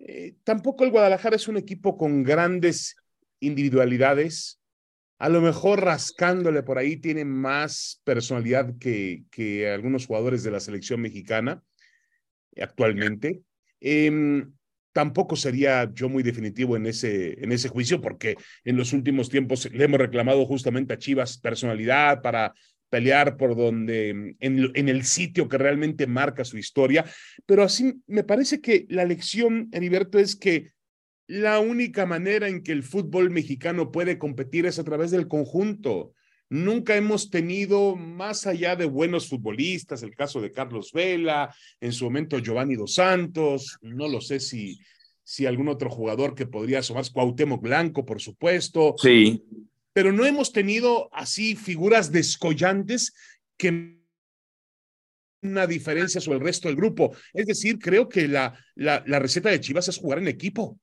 eh, 0.00 0.34
tampoco 0.44 0.84
el 0.84 0.90
Guadalajara 0.90 1.36
es 1.36 1.48
un 1.48 1.56
equipo 1.56 1.96
con 1.96 2.22
grandes 2.22 2.96
individualidades. 3.40 4.60
A 5.18 5.28
lo 5.28 5.40
mejor 5.40 5.84
rascándole 5.84 6.62
por 6.62 6.78
ahí 6.78 6.96
tiene 6.96 7.24
más 7.24 8.00
personalidad 8.04 8.78
que, 8.78 9.24
que 9.30 9.70
algunos 9.70 10.06
jugadores 10.06 10.42
de 10.42 10.50
la 10.50 10.60
selección 10.60 11.00
mexicana 11.00 11.62
actualmente. 12.56 13.42
Eh, 13.80 14.44
tampoco 14.92 15.36
sería 15.36 15.90
yo 15.92 16.08
muy 16.08 16.22
definitivo 16.22 16.76
en 16.76 16.86
ese, 16.86 17.42
en 17.42 17.52
ese 17.52 17.68
juicio, 17.68 18.00
porque 18.00 18.36
en 18.64 18.76
los 18.76 18.92
últimos 18.92 19.28
tiempos 19.28 19.70
le 19.70 19.84
hemos 19.84 20.00
reclamado 20.00 20.44
justamente 20.46 20.94
a 20.94 20.98
Chivas 20.98 21.38
personalidad 21.38 22.22
para 22.22 22.54
pelear 22.90 23.36
por 23.36 23.56
donde, 23.56 24.34
en, 24.40 24.88
el 24.88 25.04
sitio 25.04 25.48
que 25.48 25.56
realmente 25.56 26.06
marca 26.06 26.44
su 26.44 26.58
historia. 26.58 27.04
Pero 27.46 27.62
así 27.62 28.02
me 28.06 28.24
parece 28.24 28.60
que 28.60 28.86
la 28.90 29.04
lección, 29.04 29.68
Heriberto, 29.72 30.18
es 30.18 30.36
que 30.36 30.72
la 31.26 31.60
única 31.60 32.04
manera 32.04 32.48
en 32.48 32.62
que 32.62 32.72
el 32.72 32.82
fútbol 32.82 33.30
mexicano 33.30 33.92
puede 33.92 34.18
competir 34.18 34.66
es 34.66 34.78
a 34.78 34.84
través 34.84 35.10
del 35.12 35.28
conjunto. 35.28 36.12
nunca 36.52 36.96
hemos 36.96 37.30
tenido, 37.30 37.94
más 37.94 38.44
allá 38.48 38.74
de 38.74 38.84
buenos 38.84 39.28
futbolistas, 39.28 40.02
el 40.02 40.16
caso 40.16 40.40
de 40.40 40.50
Carlos 40.50 40.90
Vela, 40.92 41.54
en 41.80 41.92
su 41.92 42.06
momento 42.06 42.40
Giovanni 42.40 42.74
Dos 42.74 42.94
Santos, 42.94 43.78
no 43.82 44.08
lo 44.08 44.20
sé 44.20 44.40
si, 44.40 44.80
si 45.22 45.46
algún 45.46 45.68
otro 45.68 45.88
jugador 45.88 46.34
que 46.34 46.46
podría 46.46 46.80
asomarse, 46.80 47.12
Cuauhtémoc 47.12 47.62
Blanco, 47.62 48.04
por 48.04 48.20
supuesto. 48.20 48.96
Sí. 48.98 49.44
Pero 49.92 50.12
no 50.12 50.24
hemos 50.24 50.52
tenido 50.52 51.08
así 51.12 51.56
figuras 51.56 52.12
descollantes 52.12 53.12
que 53.56 54.00
una 55.42 55.66
diferencia 55.66 56.20
sobre 56.20 56.38
el 56.38 56.44
resto 56.44 56.68
del 56.68 56.76
grupo. 56.76 57.14
Es 57.32 57.46
decir, 57.46 57.78
creo 57.78 58.08
que 58.08 58.28
la, 58.28 58.58
la, 58.74 59.18
receta 59.18 59.48
de 59.48 59.60
Chivas 59.60 59.88
es 59.88 59.98
jugar 59.98 60.18
en 60.18 60.28
equipo. 60.28 60.78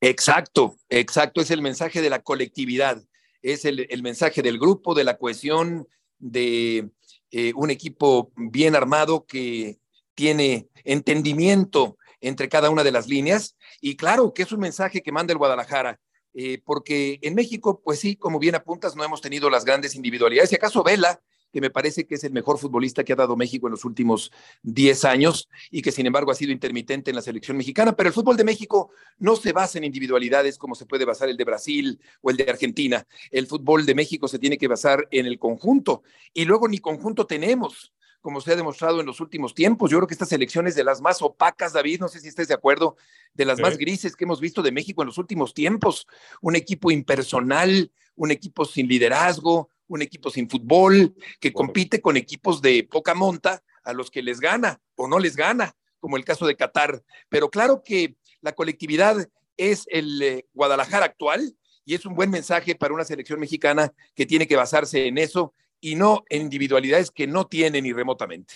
Exacto, 0.00 0.76
exacto, 0.88 1.40
es 1.40 1.50
el 1.50 1.62
mensaje 1.62 2.02
de 2.02 2.10
la 2.10 2.22
colectividad, 2.22 3.02
es 3.42 3.64
el, 3.64 3.86
el 3.90 4.02
mensaje 4.02 4.42
del 4.42 4.58
grupo, 4.58 4.94
de 4.94 5.04
la 5.04 5.16
cohesión, 5.16 5.88
de 6.18 6.90
eh, 7.30 7.52
un 7.54 7.70
equipo 7.70 8.32
bien 8.36 8.76
armado 8.76 9.26
que 9.26 9.78
tiene 10.14 10.68
entendimiento 10.84 11.96
entre 12.20 12.48
cada 12.48 12.70
una 12.70 12.84
de 12.84 12.92
las 12.92 13.08
líneas. 13.08 13.56
Y 13.80 13.96
claro 13.96 14.32
que 14.34 14.42
es 14.42 14.52
un 14.52 14.60
mensaje 14.60 15.02
que 15.02 15.12
manda 15.12 15.32
el 15.32 15.38
Guadalajara, 15.38 15.98
eh, 16.40 16.62
porque 16.64 17.18
en 17.22 17.34
México, 17.34 17.82
pues 17.84 17.98
sí, 17.98 18.14
como 18.14 18.38
bien 18.38 18.54
apuntas, 18.54 18.94
no 18.94 19.02
hemos 19.02 19.20
tenido 19.20 19.50
las 19.50 19.64
grandes 19.64 19.96
individualidades. 19.96 20.50
Si 20.50 20.54
acaso 20.54 20.84
Vela, 20.84 21.20
que 21.52 21.60
me 21.60 21.68
parece 21.68 22.06
que 22.06 22.14
es 22.14 22.22
el 22.22 22.30
mejor 22.30 22.58
futbolista 22.58 23.02
que 23.02 23.12
ha 23.12 23.16
dado 23.16 23.34
México 23.34 23.66
en 23.66 23.72
los 23.72 23.84
últimos 23.84 24.30
10 24.62 25.04
años 25.04 25.48
y 25.68 25.82
que 25.82 25.90
sin 25.90 26.06
embargo 26.06 26.30
ha 26.30 26.36
sido 26.36 26.52
intermitente 26.52 27.10
en 27.10 27.16
la 27.16 27.22
selección 27.22 27.56
mexicana, 27.56 27.96
pero 27.96 28.10
el 28.10 28.12
fútbol 28.12 28.36
de 28.36 28.44
México 28.44 28.92
no 29.18 29.34
se 29.34 29.52
basa 29.52 29.78
en 29.78 29.84
individualidades 29.84 30.58
como 30.58 30.76
se 30.76 30.86
puede 30.86 31.04
basar 31.04 31.28
el 31.28 31.36
de 31.36 31.42
Brasil 31.42 32.00
o 32.20 32.30
el 32.30 32.36
de 32.36 32.44
Argentina. 32.48 33.04
El 33.32 33.48
fútbol 33.48 33.84
de 33.84 33.96
México 33.96 34.28
se 34.28 34.38
tiene 34.38 34.58
que 34.58 34.68
basar 34.68 35.08
en 35.10 35.26
el 35.26 35.40
conjunto 35.40 36.04
y 36.32 36.44
luego 36.44 36.68
ni 36.68 36.78
conjunto 36.78 37.26
tenemos 37.26 37.92
como 38.20 38.40
se 38.40 38.52
ha 38.52 38.56
demostrado 38.56 39.00
en 39.00 39.06
los 39.06 39.20
últimos 39.20 39.54
tiempos. 39.54 39.90
Yo 39.90 39.98
creo 39.98 40.08
que 40.08 40.14
esta 40.14 40.26
selección 40.26 40.66
es 40.66 40.74
de 40.74 40.84
las 40.84 41.00
más 41.00 41.22
opacas, 41.22 41.72
David, 41.72 42.00
no 42.00 42.08
sé 42.08 42.20
si 42.20 42.28
estés 42.28 42.48
de 42.48 42.54
acuerdo, 42.54 42.96
de 43.34 43.44
las 43.44 43.56
sí. 43.56 43.62
más 43.62 43.78
grises 43.78 44.16
que 44.16 44.24
hemos 44.24 44.40
visto 44.40 44.62
de 44.62 44.72
México 44.72 45.02
en 45.02 45.06
los 45.06 45.18
últimos 45.18 45.54
tiempos. 45.54 46.06
Un 46.40 46.56
equipo 46.56 46.90
impersonal, 46.90 47.90
un 48.16 48.30
equipo 48.30 48.64
sin 48.64 48.88
liderazgo, 48.88 49.70
un 49.86 50.02
equipo 50.02 50.30
sin 50.30 50.48
fútbol, 50.48 51.14
que 51.40 51.52
compite 51.52 52.00
con 52.00 52.16
equipos 52.16 52.60
de 52.60 52.84
poca 52.84 53.14
monta 53.14 53.62
a 53.84 53.92
los 53.92 54.10
que 54.10 54.22
les 54.22 54.40
gana 54.40 54.80
o 54.96 55.08
no 55.08 55.18
les 55.18 55.36
gana, 55.36 55.74
como 55.98 56.16
el 56.16 56.24
caso 56.24 56.46
de 56.46 56.56
Qatar. 56.56 57.02
Pero 57.28 57.50
claro 57.50 57.82
que 57.82 58.16
la 58.40 58.52
colectividad 58.52 59.28
es 59.56 59.86
el 59.90 60.22
eh, 60.22 60.46
Guadalajara 60.52 61.06
actual 61.06 61.56
y 61.84 61.94
es 61.94 62.04
un 62.04 62.14
buen 62.14 62.30
mensaje 62.30 62.74
para 62.74 62.92
una 62.92 63.04
selección 63.04 63.40
mexicana 63.40 63.92
que 64.14 64.26
tiene 64.26 64.46
que 64.46 64.56
basarse 64.56 65.06
en 65.06 65.16
eso 65.18 65.54
y 65.80 65.94
no 65.94 66.24
en 66.28 66.42
individualidades 66.42 67.10
que 67.10 67.26
no 67.26 67.46
tiene 67.46 67.80
ni 67.82 67.92
remotamente. 67.92 68.54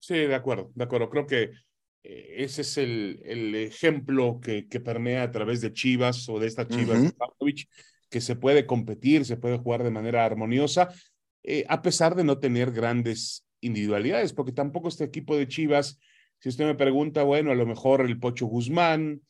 Sí, 0.00 0.14
de 0.14 0.34
acuerdo, 0.34 0.70
de 0.74 0.84
acuerdo. 0.84 1.10
Creo 1.10 1.26
que 1.26 1.50
eh, 2.02 2.34
ese 2.38 2.62
es 2.62 2.78
el, 2.78 3.20
el 3.24 3.54
ejemplo 3.54 4.40
que, 4.40 4.68
que, 4.68 4.80
permea 4.80 5.24
a 5.24 5.30
través 5.30 5.60
de 5.60 5.72
Chivas 5.72 6.28
o 6.28 6.38
de 6.38 6.46
esta 6.46 6.66
Chivas 6.66 6.98
uh 6.98 7.06
-huh 7.06 7.66
que 8.10 8.20
se 8.20 8.36
puede 8.36 8.66
competir, 8.66 9.24
se 9.24 9.36
puede 9.36 9.58
jugar 9.58 9.82
de 9.82 9.90
manera 9.90 10.24
armoniosa, 10.24 10.88
eh, 11.42 11.64
a 11.68 11.82
pesar 11.82 12.14
de 12.14 12.24
no 12.24 12.38
tener 12.38 12.72
grandes 12.72 13.44
individualidades, 13.60 14.32
porque 14.32 14.52
tampoco 14.52 14.88
este 14.88 15.04
equipo 15.04 15.36
de 15.36 15.48
Chivas, 15.48 15.98
si 16.40 16.48
usted 16.48 16.64
me 16.64 16.74
pregunta, 16.74 17.22
bueno, 17.22 17.50
a 17.50 17.54
lo 17.54 17.66
mejor 17.66 18.00
el 18.02 18.18
Pocho 18.18 18.46
Guzmán, 18.46 19.20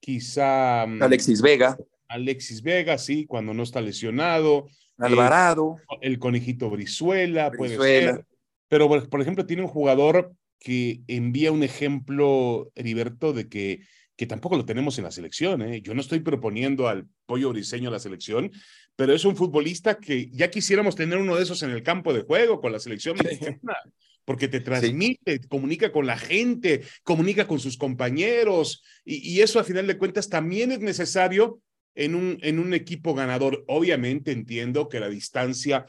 quizá 0.00 0.86
mm, 0.86 1.02
Alexis 1.02 1.42
Vega. 1.42 1.76
Alexis 2.08 2.62
Vega, 2.62 2.98
sí, 2.98 3.26
cuando 3.26 3.54
no 3.54 3.62
está 3.62 3.80
lesionado. 3.80 4.68
Alvarado. 4.98 5.76
Eh, 5.90 5.98
el 6.02 6.18
conejito 6.18 6.70
Brizuela, 6.70 7.50
Brizuela, 7.50 7.76
puede 7.76 8.02
ser. 8.12 8.26
Pero, 8.68 8.88
por 8.88 9.20
ejemplo, 9.20 9.46
tiene 9.46 9.62
un 9.62 9.68
jugador 9.68 10.32
que 10.58 11.02
envía 11.08 11.52
un 11.52 11.62
ejemplo, 11.62 12.70
Heriberto, 12.74 13.32
de 13.32 13.48
que 13.48 13.80
que 14.16 14.26
tampoco 14.26 14.56
lo 14.56 14.64
tenemos 14.64 14.98
en 14.98 15.04
la 15.04 15.10
selección. 15.10 15.62
¿eh? 15.62 15.80
Yo 15.82 15.94
no 15.94 16.00
estoy 16.00 16.20
proponiendo 16.20 16.88
al 16.88 17.06
pollo 17.26 17.50
briseño 17.50 17.88
a 17.88 17.92
la 17.92 17.98
selección, 17.98 18.52
pero 18.96 19.12
es 19.12 19.24
un 19.24 19.36
futbolista 19.36 19.98
que 19.98 20.30
ya 20.30 20.50
quisiéramos 20.50 20.94
tener 20.94 21.18
uno 21.18 21.36
de 21.36 21.42
esos 21.42 21.62
en 21.62 21.70
el 21.70 21.82
campo 21.82 22.12
de 22.12 22.22
juego 22.22 22.60
con 22.60 22.72
la 22.72 22.78
selección 22.78 23.16
mexicana, 23.22 23.76
porque 24.24 24.48
te 24.48 24.60
transmite, 24.60 25.38
sí. 25.38 25.48
comunica 25.48 25.90
con 25.90 26.06
la 26.06 26.16
gente, 26.16 26.82
comunica 27.02 27.46
con 27.46 27.58
sus 27.58 27.76
compañeros, 27.76 28.84
y, 29.04 29.34
y, 29.34 29.40
eso 29.42 29.58
a 29.58 29.64
final 29.64 29.86
de 29.86 29.98
cuentas 29.98 30.28
también 30.28 30.70
es 30.72 30.80
necesario 30.80 31.60
en 31.94 32.14
un, 32.14 32.38
en 32.42 32.58
un 32.58 32.74
equipo 32.74 33.14
ganador. 33.14 33.64
Obviamente 33.68 34.32
entiendo 34.32 34.88
que 34.88 35.00
la 35.00 35.08
distancia 35.08 35.86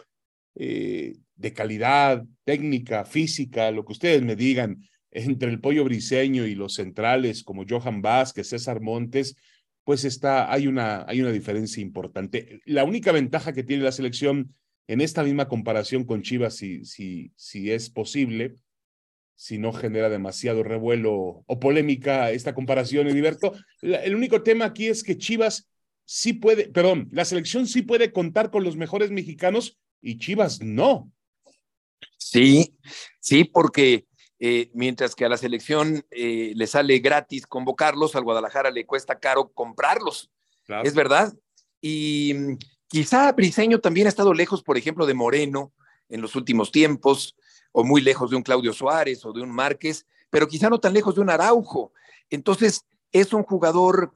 eh, 0.55 1.15
de 1.35 1.53
calidad 1.53 2.23
técnica, 2.43 3.05
física, 3.05 3.71
lo 3.71 3.85
que 3.85 3.93
ustedes 3.93 4.21
me 4.21 4.35
digan, 4.35 4.81
entre 5.11 5.49
el 5.49 5.59
pollo 5.59 5.83
briseño 5.85 6.45
y 6.45 6.55
los 6.55 6.75
centrales 6.75 7.43
como 7.43 7.65
Johan 7.67 8.01
Vázquez, 8.01 8.49
César 8.49 8.81
Montes, 8.81 9.35
pues 9.83 10.03
está, 10.03 10.51
hay 10.51 10.67
una, 10.67 11.05
hay 11.07 11.21
una 11.21 11.31
diferencia 11.31 11.81
importante. 11.81 12.59
La 12.65 12.83
única 12.83 13.11
ventaja 13.11 13.53
que 13.53 13.63
tiene 13.63 13.83
la 13.83 13.91
selección 13.91 14.53
en 14.87 15.01
esta 15.01 15.23
misma 15.23 15.47
comparación 15.47 16.03
con 16.03 16.21
Chivas, 16.21 16.55
si, 16.55 16.83
si, 16.85 17.31
si 17.35 17.71
es 17.71 17.89
posible, 17.89 18.55
si 19.35 19.57
no 19.57 19.73
genera 19.73 20.09
demasiado 20.09 20.63
revuelo 20.63 21.43
o 21.45 21.59
polémica 21.59 22.31
esta 22.31 22.53
comparación, 22.53 23.07
Heriberto, 23.07 23.53
el 23.81 24.15
único 24.15 24.43
tema 24.43 24.65
aquí 24.65 24.87
es 24.87 25.03
que 25.03 25.17
Chivas 25.17 25.69
sí 26.05 26.33
puede, 26.33 26.69
perdón, 26.69 27.09
la 27.11 27.25
selección 27.25 27.67
sí 27.67 27.81
puede 27.81 28.11
contar 28.11 28.51
con 28.51 28.63
los 28.63 28.77
mejores 28.77 29.11
mexicanos 29.11 29.77
y 30.01 30.17
Chivas 30.17 30.61
no. 30.61 31.11
Sí, 32.17 32.77
sí, 33.19 33.43
porque 33.43 34.05
eh, 34.39 34.69
mientras 34.73 35.15
que 35.15 35.25
a 35.25 35.29
la 35.29 35.37
selección 35.37 36.05
eh, 36.11 36.53
le 36.55 36.67
sale 36.67 36.99
gratis 36.99 37.47
convocarlos, 37.47 38.15
al 38.15 38.23
Guadalajara 38.23 38.71
le 38.71 38.85
cuesta 38.85 39.19
caro 39.19 39.51
comprarlos. 39.51 40.31
Claro. 40.65 40.87
Es 40.87 40.93
verdad. 40.93 41.33
Y 41.81 42.33
mm, 42.35 42.57
quizá 42.87 43.31
Briseño 43.31 43.79
también 43.79 44.07
ha 44.07 44.09
estado 44.09 44.33
lejos, 44.33 44.63
por 44.63 44.77
ejemplo, 44.77 45.05
de 45.05 45.13
Moreno 45.13 45.73
en 46.09 46.21
los 46.21 46.35
últimos 46.35 46.71
tiempos, 46.71 47.35
o 47.71 47.83
muy 47.83 48.01
lejos 48.01 48.29
de 48.29 48.35
un 48.37 48.43
Claudio 48.43 48.73
Suárez 48.73 49.25
o 49.25 49.33
de 49.33 49.41
un 49.41 49.51
Márquez, 49.51 50.05
pero 50.29 50.47
quizá 50.47 50.69
no 50.69 50.79
tan 50.79 50.93
lejos 50.93 51.15
de 51.15 51.21
un 51.21 51.29
Araujo. 51.29 51.91
Entonces, 52.29 52.85
es 53.11 53.33
un 53.33 53.43
jugador, 53.43 54.15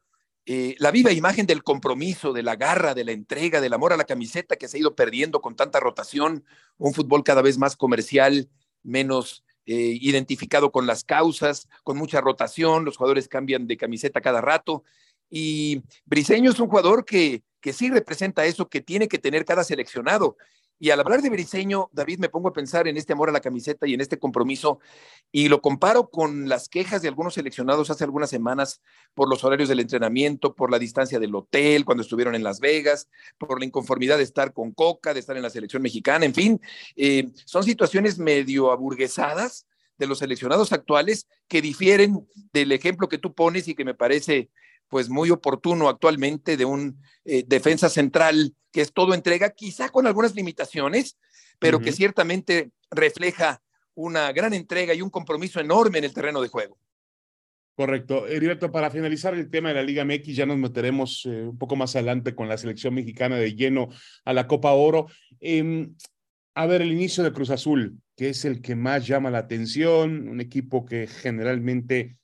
eh, 0.52 0.76
la 0.80 0.90
viva 0.90 1.12
imagen 1.12 1.46
del 1.46 1.62
compromiso, 1.62 2.34
de 2.34 2.42
la 2.42 2.56
garra, 2.56 2.96
de 2.96 3.04
la 3.04 3.12
entrega, 3.12 3.62
del 3.62 3.72
amor 3.72 3.94
a 3.94 3.98
la 3.98 4.06
camiseta 4.06 4.56
que 4.56 4.68
se 4.68 4.78
ha 4.78 4.80
ido 4.80 4.96
perdiendo 4.96 5.42
con 5.42 5.56
tanta 5.56 5.80
rotación, 5.80 6.44
un 6.80 6.96
fútbol 6.96 7.24
cada 7.24 7.44
vez 7.44 7.60
más 7.60 7.76
comercial, 7.76 8.50
menos 8.82 9.44
eh, 9.68 9.96
identificado 10.02 10.72
con 10.72 10.88
las 10.88 11.04
causas, 11.04 11.70
con 11.84 12.00
mucha 12.00 12.20
rotación, 12.20 12.84
los 12.84 12.98
jugadores 12.98 13.28
cambian 13.28 13.68
de 13.68 13.78
camiseta 13.78 14.22
cada 14.22 14.42
rato. 14.42 14.84
Y 15.30 15.84
Briseño 16.06 16.50
es 16.50 16.60
un 16.60 16.68
jugador 16.68 17.06
que, 17.06 17.44
que 17.62 17.72
sí 17.72 17.92
representa 17.92 18.44
eso 18.46 18.70
que 18.70 18.82
tiene 18.82 19.08
que 19.08 19.20
tener 19.20 19.46
cada 19.46 19.64
seleccionado. 19.64 20.36
Y 20.80 20.92
al 20.92 21.00
hablar 21.02 21.22
de 21.22 21.30
Briseño, 21.30 21.90
David, 21.92 22.20
me 22.20 22.30
pongo 22.30 22.48
a 22.48 22.54
pensar 22.54 22.88
en 22.88 22.96
este 22.96 23.12
amor 23.12 23.28
a 23.28 23.34
la 23.34 23.42
camiseta 23.42 23.86
y 23.86 23.94
en 23.94 24.02
este 24.02 24.18
compromiso, 24.18 24.80
y 25.30 25.50
lo 25.50 25.62
comparo 25.62 26.10
con 26.10 26.48
las 26.48 26.70
quejas 26.70 27.02
de 27.02 27.10
algunos 27.10 27.34
seleccionados 27.34 27.90
hace 27.90 28.06
algunas 28.06 28.30
semanas 28.30 28.82
por 29.14 29.30
los 29.30 29.44
horarios 29.44 29.68
del 29.68 29.82
entrenamiento, 29.82 30.56
por 30.56 30.72
la 30.72 30.80
distancia 30.80 31.20
del 31.20 31.36
hotel, 31.36 31.84
cuando 31.84 32.02
estuvieron 32.02 32.34
en 32.34 32.44
Las 32.44 32.62
Vegas, 32.62 33.10
por 33.38 33.60
la 33.60 33.66
inconformidad 33.66 34.18
de 34.18 34.24
estar 34.24 34.54
con 34.54 34.72
Coca, 34.72 35.14
de 35.14 35.20
estar 35.20 35.36
en 35.36 35.44
la 35.44 35.50
selección 35.50 35.82
mexicana, 35.82 36.26
en 36.26 36.34
fin, 36.34 36.62
eh, 36.96 37.30
son 37.46 37.64
situaciones 37.64 38.18
medio 38.18 38.72
aburguesadas 38.72 39.68
de 39.98 40.08
los 40.08 40.20
seleccionados 40.20 40.72
actuales 40.72 41.28
que 41.50 41.62
difieren 41.62 42.26
del 42.54 42.72
ejemplo 42.72 43.10
que 43.10 43.18
tú 43.18 43.34
pones 43.34 43.68
y 43.68 43.76
que 43.76 43.84
me 43.84 43.94
parece 43.94 44.50
pues 44.90 45.10
muy 45.10 45.30
oportuno 45.30 45.88
actualmente 45.88 46.58
de 46.58 46.66
un 46.66 47.02
eh, 47.24 47.44
defensa 47.48 47.90
central 47.90 48.56
que 48.72 48.82
es 48.82 48.92
todo 48.92 49.14
entrega, 49.14 49.52
quizá 49.52 49.90
con 49.90 50.08
algunas 50.08 50.36
limitaciones, 50.36 51.18
pero 51.60 51.78
uh 51.78 51.80
-huh. 51.80 51.84
que 51.86 51.92
ciertamente 51.92 52.72
refleja 52.92 53.62
una 53.96 54.32
gran 54.32 54.54
entrega 54.54 54.94
y 54.94 55.02
un 55.02 55.10
compromiso 55.10 55.60
enorme 55.60 56.00
en 56.00 56.06
el 56.06 56.14
terreno 56.14 56.42
de 56.42 56.48
juego. 56.48 56.78
Correcto. 57.76 58.28
Heriberto, 58.28 58.72
para 58.72 58.92
finalizar 58.92 59.34
el 59.34 59.50
tema 59.50 59.70
de 59.70 59.76
la 59.76 59.84
Liga 59.84 60.04
MX, 60.04 60.36
ya 60.36 60.46
nos 60.46 60.58
meteremos 60.58 61.26
eh, 61.26 61.44
un 61.44 61.58
poco 61.58 61.78
más 61.78 61.96
adelante 61.96 62.36
con 62.36 62.50
la 62.50 62.58
selección 62.58 62.94
mexicana 62.94 63.38
de 63.38 63.56
lleno 63.56 63.88
a 64.26 64.34
la 64.34 64.48
Copa 64.48 64.74
Oro. 64.74 65.08
Eh, 65.40 65.88
a 66.56 66.66
ver, 66.66 66.82
el 66.82 66.92
inicio 66.92 67.24
de 67.24 67.32
Cruz 67.32 67.52
Azul, 67.52 67.98
que 68.18 68.30
es 68.30 68.44
el 68.44 68.62
que 68.62 68.76
más 68.76 69.08
llama 69.08 69.32
la 69.32 69.38
atención, 69.38 70.28
un 70.28 70.42
equipo 70.42 70.84
que 70.84 71.08
generalmente 71.08 72.19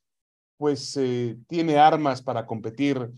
pues 0.58 0.96
eh, 0.98 1.38
tiene 1.48 1.78
armas 1.78 2.22
para 2.22 2.46
competir 2.46 3.10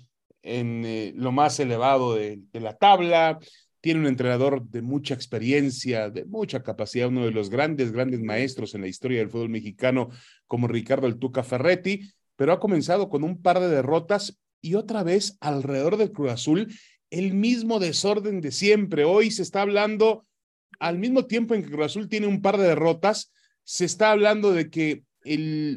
en 0.41 0.83
eh, 0.85 1.13
lo 1.15 1.31
más 1.31 1.59
elevado 1.59 2.15
de, 2.15 2.41
la 2.53 2.75
tabla, 2.75 3.39
tiene 3.81 3.99
un 3.99 4.07
entrenador 4.07 4.63
de 4.63 4.81
mucha 4.81 5.13
experiencia, 5.13 6.09
de 6.09 6.25
mucha 6.25 6.63
capacidad, 6.63 7.09
uno 7.09 7.25
de 7.25 7.31
los 7.31 7.49
grandes, 7.49 7.91
grandes 7.91 8.21
maestros 8.21 8.73
en 8.73 8.81
la 8.81 8.87
historia 8.87 9.19
del 9.19 9.29
fútbol 9.29 9.49
mexicano 9.49 10.09
como 10.47 10.67
Ricardo 10.67 11.07
El 11.07 11.19
Tuca 11.19 11.43
Ferretti, 11.43 12.01
pero 12.35 12.53
ha 12.53 12.59
comenzado 12.59 13.09
con 13.09 13.23
un 13.23 13.41
par 13.41 13.59
de 13.59 13.67
derrotas 13.67 14.39
y 14.61 14.75
otra 14.75 15.03
vez 15.03 15.37
alrededor 15.39 15.97
del 15.97 16.11
Cruz 16.11 16.31
Azul 16.31 16.67
el 17.09 17.33
mismo 17.33 17.79
desorden 17.79 18.41
de 18.41 18.51
siempre. 18.51 19.05
Hoy 19.05 19.31
se 19.31 19.41
está 19.41 19.61
hablando, 19.61 20.25
al 20.79 20.97
mismo 20.97 21.25
tiempo 21.25 21.55
en 21.55 21.63
que 21.63 21.71
Cruz 21.71 21.85
Azul 21.85 22.09
tiene 22.09 22.27
un 22.27 22.41
par 22.41 22.57
de 22.57 22.67
derrotas, 22.67 23.31
se 23.63 23.85
está 23.85 24.11
hablando 24.11 24.53
de 24.53 24.69
que 24.69 25.03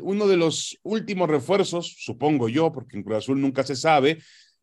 uno 0.02 0.26
de 0.26 0.37
los 0.37 0.78
últimos 0.83 1.28
refuerzos, 1.28 1.97
supongo 1.99 2.49
yo, 2.49 2.73
porque 2.73 2.97
en 2.97 3.02
Cruz 3.02 3.19
Azul 3.19 3.40
nunca 3.40 3.62
se 3.62 3.76
sabe, 3.76 4.19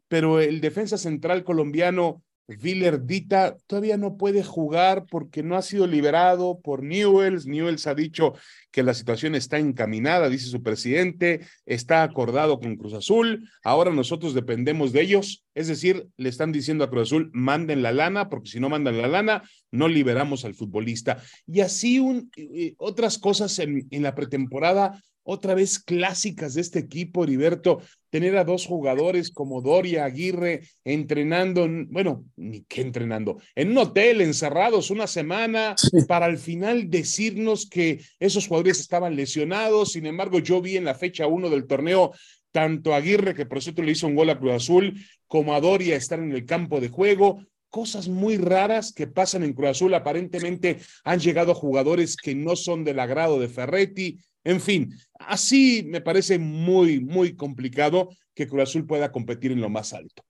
pero 0.08 0.40
el 0.40 0.62
defensa 0.62 0.98
central 0.98 1.44
colombiano 1.44 2.24
Viller 2.48 3.06
Dita 3.06 3.58
todavía 3.68 3.98
no 3.98 4.16
puede 4.16 4.44
jugar 4.44 5.06
porque 5.10 5.44
no 5.44 5.58
ha 5.58 5.62
sido 5.62 5.86
liberado 5.86 6.60
por 6.62 6.82
Newells. 6.82 7.46
Newells 7.46 7.88
ha 7.88 7.94
dicho 7.94 8.34
que 8.72 8.84
la 8.84 8.94
situación 8.94 9.36
está 9.36 9.60
encaminada, 9.60 10.30
dice 10.30 10.46
su 10.46 10.64
presidente, 10.64 11.42
está 11.66 12.04
acordado 12.04 12.60
con 12.60 12.78
Cruz 12.78 12.94
Azul. 12.94 13.50
Ahora 13.64 13.92
nosotros 13.92 14.34
dependemos 14.34 14.94
de 14.94 15.02
ellos, 15.02 15.44
es 15.56 15.68
decir, 15.68 16.08
le 16.16 16.30
están 16.30 16.54
diciendo 16.54 16.86
a 16.86 16.90
Cruz 16.90 17.10
Azul, 17.10 17.30
manden 17.34 17.82
la 17.82 17.92
lana, 17.92 18.30
porque 18.30 18.50
si 18.50 18.60
no 18.60 18.70
mandan 18.70 19.02
la 19.02 19.10
lana, 19.10 19.44
no 19.72 19.90
liberamos 19.90 20.46
al 20.46 20.56
futbolista. 20.56 21.22
Y 21.46 21.60
así 21.60 22.00
un, 22.00 22.32
otras 22.78 23.18
cosas 23.18 23.60
en 23.60 23.88
la 24.04 24.16
pretemporada 24.16 25.02
otra 25.30 25.56
vez 25.56 25.78
clásicas 25.78 26.54
de 26.54 26.62
este 26.62 26.80
equipo, 26.80 27.26
Heriberto, 27.26 27.82
tener 28.10 28.38
a 28.38 28.46
dos 28.46 28.66
jugadores 28.66 29.30
como 29.30 29.62
Doria 29.62 30.06
Aguirre 30.06 30.62
entrenando, 30.86 31.68
bueno, 31.90 32.24
ni 32.38 32.62
qué 32.62 32.80
entrenando, 32.80 33.38
en 33.54 33.72
un 33.72 33.78
hotel 33.80 34.22
encerrados 34.22 34.90
una 34.90 35.06
semana 35.06 35.76
para 36.08 36.28
al 36.28 36.38
final 36.38 36.90
decirnos 36.90 37.70
que 37.70 38.00
esos 38.20 38.48
jugadores 38.48 38.80
estaban 38.80 39.18
lesionados. 39.18 39.92
Sin 39.92 40.06
embargo, 40.06 40.40
yo 40.40 40.62
vi 40.62 40.78
en 40.78 40.86
la 40.86 40.96
fecha 40.96 41.28
uno 41.28 41.50
del 41.50 41.68
torneo 41.68 42.14
tanto 42.54 42.94
a 42.94 42.98
Aguirre, 42.98 43.36
que 43.36 43.46
por 43.46 43.62
cierto 43.62 43.84
le 43.84 43.92
hizo 43.92 44.08
un 44.08 44.16
gol 44.16 44.30
a 44.30 44.40
Cruz 44.40 44.54
Azul, 44.54 44.94
como 45.28 45.54
a 45.54 45.60
Doria 45.60 45.98
estar 45.98 46.20
en 46.20 46.32
el 46.32 46.46
campo 46.46 46.80
de 46.80 46.88
juego 46.88 47.42
cosas 47.70 48.08
muy 48.08 48.38
raras 48.38 48.94
que 48.94 49.08
pasan 49.08 49.44
en 49.44 49.54
Cruz 49.54 49.70
Azul. 49.70 49.94
Aparentemente 49.94 50.80
han 51.04 51.20
llegado 51.20 51.54
jugadores 51.54 52.16
que 52.16 52.34
no 52.34 52.56
son 52.56 52.84
del 52.84 53.00
agrado 53.00 53.40
de 53.40 53.50
Ferretti. 53.50 54.20
En 54.48 54.62
fin, 54.62 54.98
así 55.20 55.84
me 55.86 56.00
parece 56.00 56.40
muy, 56.40 57.02
muy 57.02 57.36
complicado 57.36 58.08
que 58.34 58.48
Cruz 58.48 58.64
Azul 58.64 58.88
pueda 58.88 59.12
competir 59.12 59.52
en 59.52 59.60
lo 59.60 59.68
más 59.68 59.92
alto. 59.92 60.24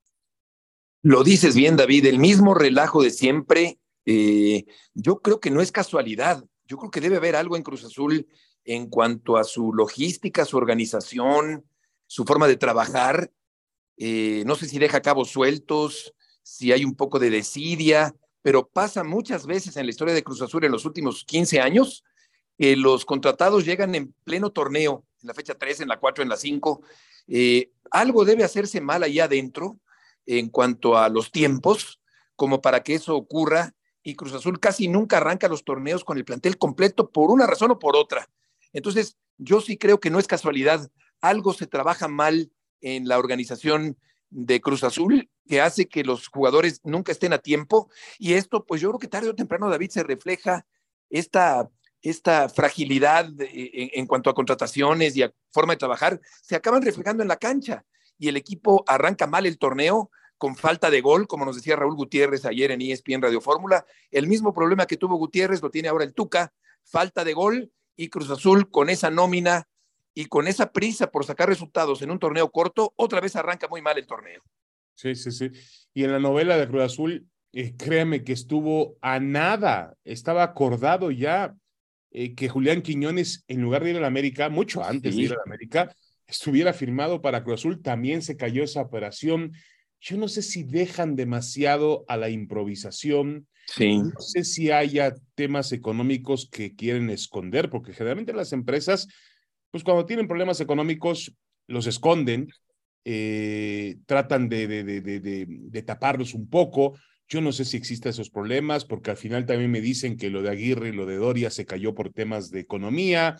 Lo 1.04 1.24
dices 1.24 1.54
bien, 1.56 1.76
David, 1.76 2.08
el 2.08 2.18
mismo 2.18 2.56
relajo 2.56 3.04
de 3.04 3.12
siempre. 3.12 3.78
Eh, 4.08 4.66
yo 4.96 5.22
creo 5.22 5.40
que 5.40 5.52
no 5.52 5.62
es 5.62 5.72
casualidad. 5.72 6.44
Yo 6.66 6.78
creo 6.78 6.90
que 6.90 7.00
debe 7.00 7.18
haber 7.18 7.36
algo 7.36 7.58
en 7.58 7.62
Cruz 7.62 7.84
Azul 7.84 8.28
en 8.64 8.90
cuanto 8.90 9.38
a 9.38 9.44
su 9.44 9.72
logística, 9.72 10.46
su 10.46 10.58
organización, 10.58 11.70
su 12.08 12.26
forma 12.26 12.48
de 12.48 12.58
trabajar. 12.58 13.32
Eh, 13.98 14.42
no 14.48 14.56
sé 14.56 14.68
si 14.68 14.80
deja 14.80 15.04
cabos 15.04 15.30
sueltos, 15.30 16.16
si 16.42 16.72
hay 16.72 16.84
un 16.84 16.96
poco 16.96 17.20
de 17.20 17.30
desidia, 17.30 18.16
pero 18.42 18.68
pasa 18.68 19.04
muchas 19.04 19.46
veces 19.46 19.78
en 19.78 19.86
la 19.86 19.92
historia 19.92 20.16
de 20.16 20.24
Cruz 20.24 20.42
Azul 20.42 20.66
en 20.66 20.72
los 20.72 20.86
últimos 20.86 21.24
15 21.24 21.60
años 21.62 22.04
los 22.58 23.06
contratados 23.06 23.66
llegan 23.66 23.96
en 23.96 24.14
pleno 24.24 24.52
torneo, 24.52 25.06
en 25.22 25.28
la 25.28 25.34
fecha 25.34 25.56
3, 25.56 25.82
en 25.82 25.88
la 25.88 26.00
4, 26.00 26.24
en 26.24 26.30
la 26.30 26.38
5. 26.38 26.82
Eh, 27.28 27.72
algo 27.92 28.26
debe 28.26 28.44
hacerse 28.44 28.82
mal 28.82 29.04
ahí 29.04 29.20
adentro 29.20 29.80
en 30.26 30.50
cuanto 30.50 30.98
a 30.98 31.10
los 31.10 31.32
tiempos, 31.32 32.02
como 32.36 32.62
para 32.62 32.84
que 32.84 32.96
eso 32.96 33.16
ocurra. 33.16 33.74
Y 34.04 34.16
Cruz 34.16 34.34
Azul 34.34 34.60
casi 34.60 34.88
nunca 34.88 35.18
arranca 35.18 35.48
los 35.48 35.64
torneos 35.64 36.04
con 36.04 36.18
el 36.18 36.26
plantel 36.26 36.58
completo 36.58 37.10
por 37.10 37.30
una 37.30 37.46
razón 37.46 37.72
o 37.72 37.80
por 37.80 37.96
otra. 37.96 38.30
Entonces, 38.74 39.18
yo 39.38 39.62
sí 39.62 39.78
creo 39.78 40.00
que 40.00 40.10
no 40.10 40.20
es 40.20 40.28
casualidad. 40.28 40.90
Algo 41.22 41.54
se 41.54 41.68
trabaja 41.68 42.08
mal 42.08 42.52
en 42.82 43.08
la 43.08 43.18
organización 43.18 43.98
de 44.30 44.62
Cruz 44.62 44.84
Azul 44.84 45.30
que 45.48 45.62
hace 45.62 45.88
que 45.88 46.04
los 46.04 46.28
jugadores 46.28 46.82
nunca 46.84 47.12
estén 47.12 47.34
a 47.34 47.40
tiempo. 47.40 47.90
Y 48.18 48.34
esto, 48.34 48.66
pues 48.66 48.82
yo 48.82 48.90
creo 48.90 49.00
que 49.00 49.08
tarde 49.08 49.30
o 49.30 49.36
temprano, 49.36 49.70
David, 49.70 49.90
se 49.90 50.04
refleja 50.04 50.66
esta 51.10 51.70
esta 52.10 52.50
fragilidad 52.50 53.30
en, 53.40 54.08
cuanto 54.08 54.30
a 54.30 54.34
contrataciones 54.34 55.16
y 55.16 55.24
a 55.24 55.34
forma 55.52 55.74
de 55.74 55.78
trabajar 55.78 56.22
se 56.42 56.56
acaban 56.56 56.82
reflejando 56.82 57.24
en 57.24 57.30
la 57.30 57.38
cancha 57.38 57.86
y 58.18 58.28
el 58.28 58.38
equipo 58.38 58.84
arranca 58.88 59.28
mal 59.28 59.46
el 59.46 59.58
torneo 59.58 60.10
con 60.38 60.56
falta 60.56 60.90
de 60.90 61.02
gol, 61.02 61.28
como 61.28 61.46
nos 61.46 61.56
decía 61.56 61.76
Raúl 61.76 61.96
Gutiérrez 61.96 62.46
ayer 62.46 62.72
en 62.72 62.82
ESPN 62.82 63.22
Radio 63.22 63.42
Fórmula. 63.42 63.86
El 64.12 64.28
mismo 64.28 64.54
problema 64.54 64.86
que 64.86 64.98
tuvo 64.98 65.16
Gutiérrez 65.16 65.62
lo 65.62 65.72
tiene 65.72 65.88
ahora 65.88 66.04
el 66.04 66.14
Tuca, 66.14 66.54
falta 66.84 67.24
de 67.24 67.34
gol 67.34 67.72
y 67.96 68.10
Cruz 68.10 68.30
Azul 68.30 68.70
con 68.70 68.90
esa 68.90 69.10
nómina 69.10 69.68
y 70.14 70.26
con 70.26 70.48
esa 70.48 70.72
prisa 70.72 71.12
por 71.12 71.26
sacar 71.26 71.50
resultados 71.50 72.02
en 72.02 72.12
un 72.12 72.20
torneo 72.20 72.52
corto, 72.52 72.94
otra 72.96 73.20
vez 73.20 73.36
arranca 73.36 73.68
muy 73.68 73.82
mal 73.82 73.98
el 73.98 74.08
torneo. 74.08 74.42
Sí, 74.96 75.16
sí, 75.16 75.32
sí. 75.32 75.52
Y 75.94 76.04
en 76.04 76.12
la 76.12 76.20
novela 76.20 76.58
de 76.58 76.68
Cruz 76.68 76.84
Azul, 76.84 77.28
eh, 77.54 77.76
créeme 77.78 78.24
que 78.24 78.34
estuvo 78.34 78.98
a 79.02 79.20
nada, 79.20 79.96
estaba 80.04 80.44
acordado 80.44 81.12
ya 81.12 81.56
eh, 82.12 82.36
que 82.36 82.50
Julián 82.50 82.82
Quiñones, 82.82 83.44
en 83.48 83.62
lugar 83.62 83.84
de 83.84 83.92
ir 83.92 83.98
a 83.98 84.02
la 84.02 84.08
América, 84.08 84.50
mucho 84.50 84.84
antes 84.84 85.16
de 85.16 85.22
ir 85.24 85.32
a 85.32 85.36
la 85.36 85.44
América, 85.46 85.96
estuviera 86.28 86.74
firmado 86.74 87.22
para 87.22 87.44
Cruz 87.44 87.62
Azul, 87.62 87.82
también 87.82 88.22
se 88.22 88.38
cayó 88.38 88.64
esa 88.64 88.82
operación. 88.82 89.54
Yo 90.00 90.18
no 90.18 90.28
sé 90.28 90.42
si 90.42 90.64
dejan 90.64 91.16
demasiado 91.16 92.06
a 92.08 92.18
la 92.18 92.30
improvisación. 92.30 93.48
Sí. 93.68 93.98
No 93.98 94.20
sé 94.20 94.44
si 94.44 94.72
haya 94.72 95.14
temas 95.36 95.72
económicos 95.72 96.50
que 96.50 96.76
quieren 96.76 97.10
esconder, 97.10 97.70
porque 97.70 97.94
generalmente 97.94 98.34
las 98.34 98.54
empresas, 98.54 99.08
pues 99.72 99.84
cuando 99.84 100.06
tienen 100.06 100.28
problemas 100.28 100.62
económicos, 100.62 101.34
los 101.68 101.88
esconden, 101.88 102.50
eh, 103.10 103.98
tratan 104.06 104.50
de, 104.50 104.68
de, 104.68 104.84
de, 104.84 105.46
de, 105.48 105.82
taparlos 105.82 106.34
un 106.34 106.50
poco. 106.50 106.98
Yo 107.30 107.42
no 107.42 107.52
sé 107.52 107.66
si 107.66 107.76
existen 107.76 108.12
esos 108.12 108.30
problemas, 108.30 108.86
porque 108.86 109.12
al 109.12 109.18
final 109.18 109.46
también 109.46 109.70
me 109.70 109.82
dicen 109.82 110.16
que 110.16 110.30
lo 110.30 110.42
de 110.42 110.50
Aguirre 110.50 110.90
y 110.90 110.94
lo 110.94 111.06
de 111.06 111.18
Doria 111.18 111.50
se 111.50 111.66
cayó 111.66 111.94
por 111.94 112.14
temas 112.14 112.52
de 112.52 112.62
economía. 112.62 113.36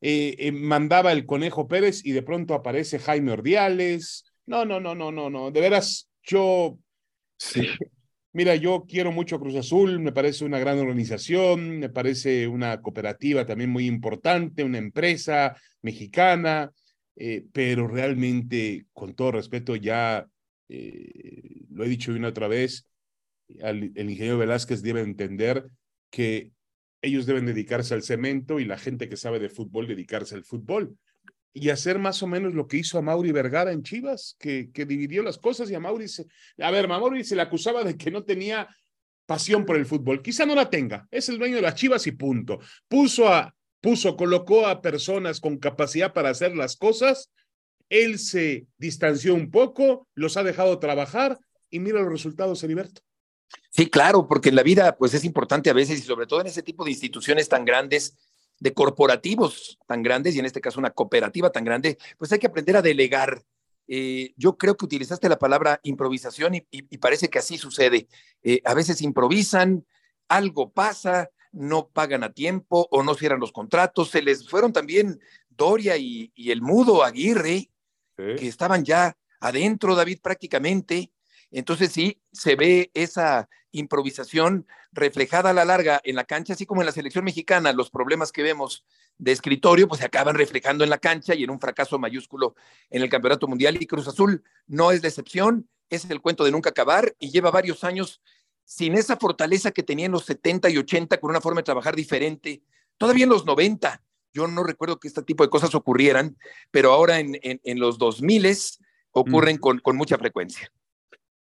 Eh, 0.00 0.36
eh, 0.38 0.52
mandaba 0.52 1.12
el 1.12 1.26
Conejo 1.26 1.66
Pérez 1.66 2.04
y 2.04 2.12
de 2.12 2.22
pronto 2.22 2.54
aparece 2.54 3.00
Jaime 3.00 3.32
Ordiales. 3.32 4.24
No, 4.46 4.64
no, 4.64 4.78
no, 4.78 4.94
no, 4.94 5.10
no, 5.10 5.28
no. 5.28 5.50
De 5.50 5.60
veras, 5.60 6.08
yo. 6.22 6.78
Sí. 7.36 7.66
Mira, 8.32 8.54
yo 8.54 8.84
quiero 8.88 9.12
mucho 9.12 9.38
Cruz 9.38 9.56
Azul, 9.56 10.00
me 10.00 10.12
parece 10.12 10.44
una 10.44 10.58
gran 10.58 10.78
organización, 10.78 11.80
me 11.80 11.90
parece 11.90 12.48
una 12.48 12.80
cooperativa 12.80 13.44
también 13.44 13.70
muy 13.70 13.86
importante, 13.86 14.64
una 14.64 14.78
empresa 14.78 15.54
mexicana, 15.82 16.72
eh, 17.14 17.44
pero 17.52 17.86
realmente, 17.88 18.86
con 18.92 19.14
todo 19.14 19.32
respeto, 19.32 19.76
ya 19.76 20.26
lo 20.68 21.84
he 21.84 21.88
dicho 21.88 22.12
una 22.12 22.28
otra 22.28 22.48
vez, 22.48 22.86
el 23.60 23.92
ingeniero 23.96 24.38
Velázquez 24.38 24.82
debe 24.82 25.00
entender 25.00 25.66
que 26.10 26.52
ellos 27.02 27.26
deben 27.26 27.46
dedicarse 27.46 27.94
al 27.94 28.02
cemento 28.02 28.60
y 28.60 28.64
la 28.64 28.78
gente 28.78 29.08
que 29.08 29.16
sabe 29.16 29.40
de 29.40 29.48
fútbol 29.48 29.88
dedicarse 29.88 30.36
al 30.36 30.44
fútbol. 30.44 30.96
Y 31.52 31.68
hacer 31.68 31.98
más 31.98 32.22
o 32.22 32.26
menos 32.26 32.54
lo 32.54 32.66
que 32.66 32.78
hizo 32.78 32.96
a 32.96 33.02
Mauri 33.02 33.32
Vergara 33.32 33.72
en 33.72 33.82
Chivas, 33.82 34.36
que, 34.38 34.70
dividió 34.72 35.22
las 35.22 35.36
cosas 35.36 35.70
y 35.70 35.74
a 35.74 35.80
Mauri 35.80 36.08
se... 36.08 36.26
A 36.58 36.70
ver, 36.70 36.86
a 36.86 36.88
Mauri 36.88 37.24
se 37.24 37.36
le 37.36 37.42
acusaba 37.42 37.84
de 37.84 37.96
que 37.96 38.10
no 38.10 38.24
tenía 38.24 38.68
pasión 39.26 39.66
por 39.66 39.76
el 39.76 39.84
fútbol. 39.84 40.22
Quizá 40.22 40.46
no 40.46 40.54
la 40.54 40.70
tenga, 40.70 41.06
es 41.10 41.28
el 41.28 41.38
dueño 41.38 41.56
de 41.56 41.62
las 41.62 41.74
Chivas 41.74 42.06
y 42.06 42.12
punto. 42.12 42.60
Puso 42.88 43.28
a, 43.28 43.54
puso, 43.80 44.16
colocó 44.16 44.66
a 44.66 44.80
personas 44.80 45.40
con 45.40 45.58
capacidad 45.58 46.14
para 46.14 46.30
hacer 46.30 46.56
las 46.56 46.76
cosas, 46.76 47.30
él 47.90 48.18
se 48.18 48.66
distanció 48.78 49.34
un 49.34 49.50
poco, 49.50 50.08
los 50.14 50.38
ha 50.38 50.42
dejado 50.42 50.78
trabajar 50.78 51.38
y 51.68 51.80
mira 51.80 52.00
los 52.00 52.10
resultados, 52.10 52.62
Heriberto. 52.64 53.02
Sí, 53.70 53.88
claro, 53.88 54.28
porque 54.28 54.50
en 54.50 54.56
la 54.56 54.62
vida 54.62 54.96
pues 54.96 55.14
es 55.14 55.24
importante 55.24 55.70
a 55.70 55.72
veces 55.72 55.98
y 55.98 56.02
sobre 56.02 56.26
todo 56.26 56.40
en 56.40 56.46
ese 56.46 56.62
tipo 56.62 56.84
de 56.84 56.90
instituciones 56.90 57.48
tan 57.48 57.64
grandes, 57.64 58.16
de 58.60 58.74
corporativos 58.74 59.78
tan 59.86 60.02
grandes 60.02 60.36
y 60.36 60.38
en 60.38 60.46
este 60.46 60.60
caso 60.60 60.78
una 60.78 60.90
cooperativa 60.90 61.50
tan 61.50 61.64
grande, 61.64 61.98
pues 62.18 62.30
hay 62.32 62.38
que 62.38 62.46
aprender 62.46 62.76
a 62.76 62.82
delegar. 62.82 63.42
Eh, 63.88 64.32
yo 64.36 64.56
creo 64.56 64.76
que 64.76 64.84
utilizaste 64.84 65.28
la 65.28 65.38
palabra 65.38 65.80
improvisación 65.82 66.54
y, 66.54 66.98
parece 66.98 67.28
que 67.28 67.38
así 67.38 67.58
sucede. 67.58 68.08
Eh, 68.42 68.60
a 68.64 68.74
veces 68.74 69.02
improvisan, 69.02 69.84
algo 70.28 70.70
pasa, 70.70 71.30
no 71.50 71.88
pagan 71.88 72.24
a 72.24 72.32
tiempo 72.32 72.88
o 72.90 73.02
no 73.02 73.14
cierran 73.14 73.40
los 73.40 73.52
contratos. 73.52 74.10
Se 74.10 74.22
les 74.22 74.48
fueron 74.48 74.72
también 74.72 75.20
Doria 75.48 75.96
y, 75.96 76.32
el 76.36 76.62
mudo 76.62 77.04
Aguirre, 77.04 77.70
que 78.16 78.46
estaban 78.48 78.84
ya 78.84 79.16
adentro, 79.40 79.94
David, 79.94 80.20
prácticamente. 80.22 81.10
Entonces 81.52 81.92
sí, 81.92 82.20
se 82.32 82.56
ve 82.56 82.90
esa 82.94 83.48
improvisación 83.72 84.66
reflejada 84.90 85.50
a 85.50 85.52
la 85.52 85.64
larga 85.64 86.00
en 86.04 86.16
la 86.16 86.24
cancha, 86.24 86.54
así 86.54 86.66
como 86.66 86.82
en 86.82 86.86
la 86.86 86.92
selección 86.92 87.24
mexicana, 87.24 87.72
los 87.72 87.90
problemas 87.90 88.32
que 88.32 88.42
vemos 88.42 88.84
de 89.18 89.32
escritorio, 89.32 89.88
pues 89.88 90.00
se 90.00 90.06
acaban 90.06 90.34
reflejando 90.34 90.84
en 90.84 90.90
la 90.90 90.98
cancha 90.98 91.34
y 91.34 91.44
en 91.44 91.50
un 91.50 91.60
fracaso 91.60 91.98
mayúsculo 91.98 92.54
en 92.90 93.02
el 93.02 93.08
Campeonato 93.08 93.46
Mundial. 93.46 93.76
Y 93.80 93.86
Cruz 93.86 94.08
Azul 94.08 94.42
no 94.66 94.90
es 94.90 95.02
la 95.02 95.08
excepción, 95.08 95.68
es 95.90 96.08
el 96.10 96.20
cuento 96.20 96.44
de 96.44 96.50
nunca 96.50 96.70
acabar 96.70 97.14
y 97.18 97.30
lleva 97.30 97.50
varios 97.50 97.84
años 97.84 98.22
sin 98.64 98.94
esa 98.94 99.16
fortaleza 99.16 99.70
que 99.70 99.82
tenía 99.82 100.06
en 100.06 100.12
los 100.12 100.24
70 100.24 100.70
y 100.70 100.78
80 100.78 101.18
con 101.18 101.30
una 101.30 101.40
forma 101.40 101.60
de 101.60 101.64
trabajar 101.64 101.94
diferente, 101.94 102.62
todavía 102.96 103.24
en 103.24 103.30
los 103.30 103.44
90. 103.44 104.02
Yo 104.32 104.46
no 104.48 104.64
recuerdo 104.64 104.98
que 104.98 105.08
este 105.08 105.22
tipo 105.22 105.44
de 105.44 105.50
cosas 105.50 105.74
ocurrieran, 105.74 106.38
pero 106.70 106.92
ahora 106.92 107.18
en, 107.18 107.38
en, 107.42 107.78
los 107.78 107.98
2000 107.98 108.56
ocurren 109.10 109.58
con, 109.58 109.78
con 109.80 109.96
mucha 109.96 110.16
frecuencia. 110.16 110.72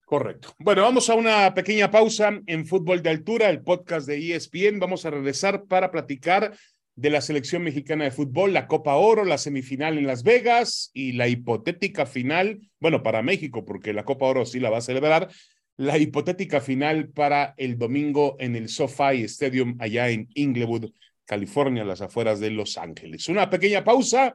Correcto. 0.08 0.54
Bueno, 0.58 0.80
vamos 0.80 1.10
a 1.10 1.14
una 1.14 1.52
pequeña 1.52 1.90
pausa 1.90 2.40
en 2.46 2.64
Fútbol 2.64 3.02
de 3.02 3.10
Altura, 3.10 3.50
el 3.50 3.60
podcast 3.60 4.06
de 4.06 4.34
ESPN. 4.34 4.78
Vamos 4.78 5.04
a 5.04 5.10
regresar 5.10 5.64
para 5.64 5.90
platicar 5.90 6.56
de 6.94 7.10
la 7.10 7.20
selección 7.20 7.62
mexicana 7.62 8.04
de 8.04 8.10
fútbol, 8.10 8.54
la 8.54 8.66
Copa 8.66 8.94
Oro, 8.94 9.26
la 9.26 9.36
semifinal 9.36 9.98
en 9.98 10.06
Las 10.06 10.22
Vegas 10.22 10.90
y 10.94 11.12
la 11.12 11.28
hipotética 11.28 12.06
final, 12.06 12.58
bueno, 12.80 13.02
para 13.02 13.20
México, 13.20 13.66
porque 13.66 13.92
la 13.92 14.06
Copa 14.06 14.24
Oro 14.24 14.46
sí 14.46 14.60
la 14.60 14.70
va 14.70 14.78
a 14.78 14.80
celebrar, 14.80 15.28
la 15.76 15.98
hipotética 15.98 16.62
final 16.62 17.10
para 17.10 17.52
el 17.58 17.76
domingo 17.76 18.36
en 18.38 18.56
el 18.56 18.70
SoFi 18.70 19.24
Stadium 19.24 19.76
allá 19.78 20.08
en 20.08 20.30
Inglewood, 20.32 20.90
California, 21.26 21.84
las 21.84 22.00
afueras 22.00 22.40
de 22.40 22.48
Los 22.48 22.78
Ángeles. 22.78 23.28
Una 23.28 23.50
pequeña 23.50 23.84
pausa 23.84 24.34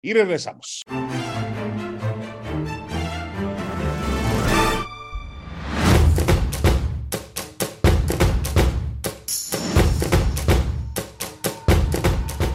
y 0.00 0.14
regresamos. 0.14 0.82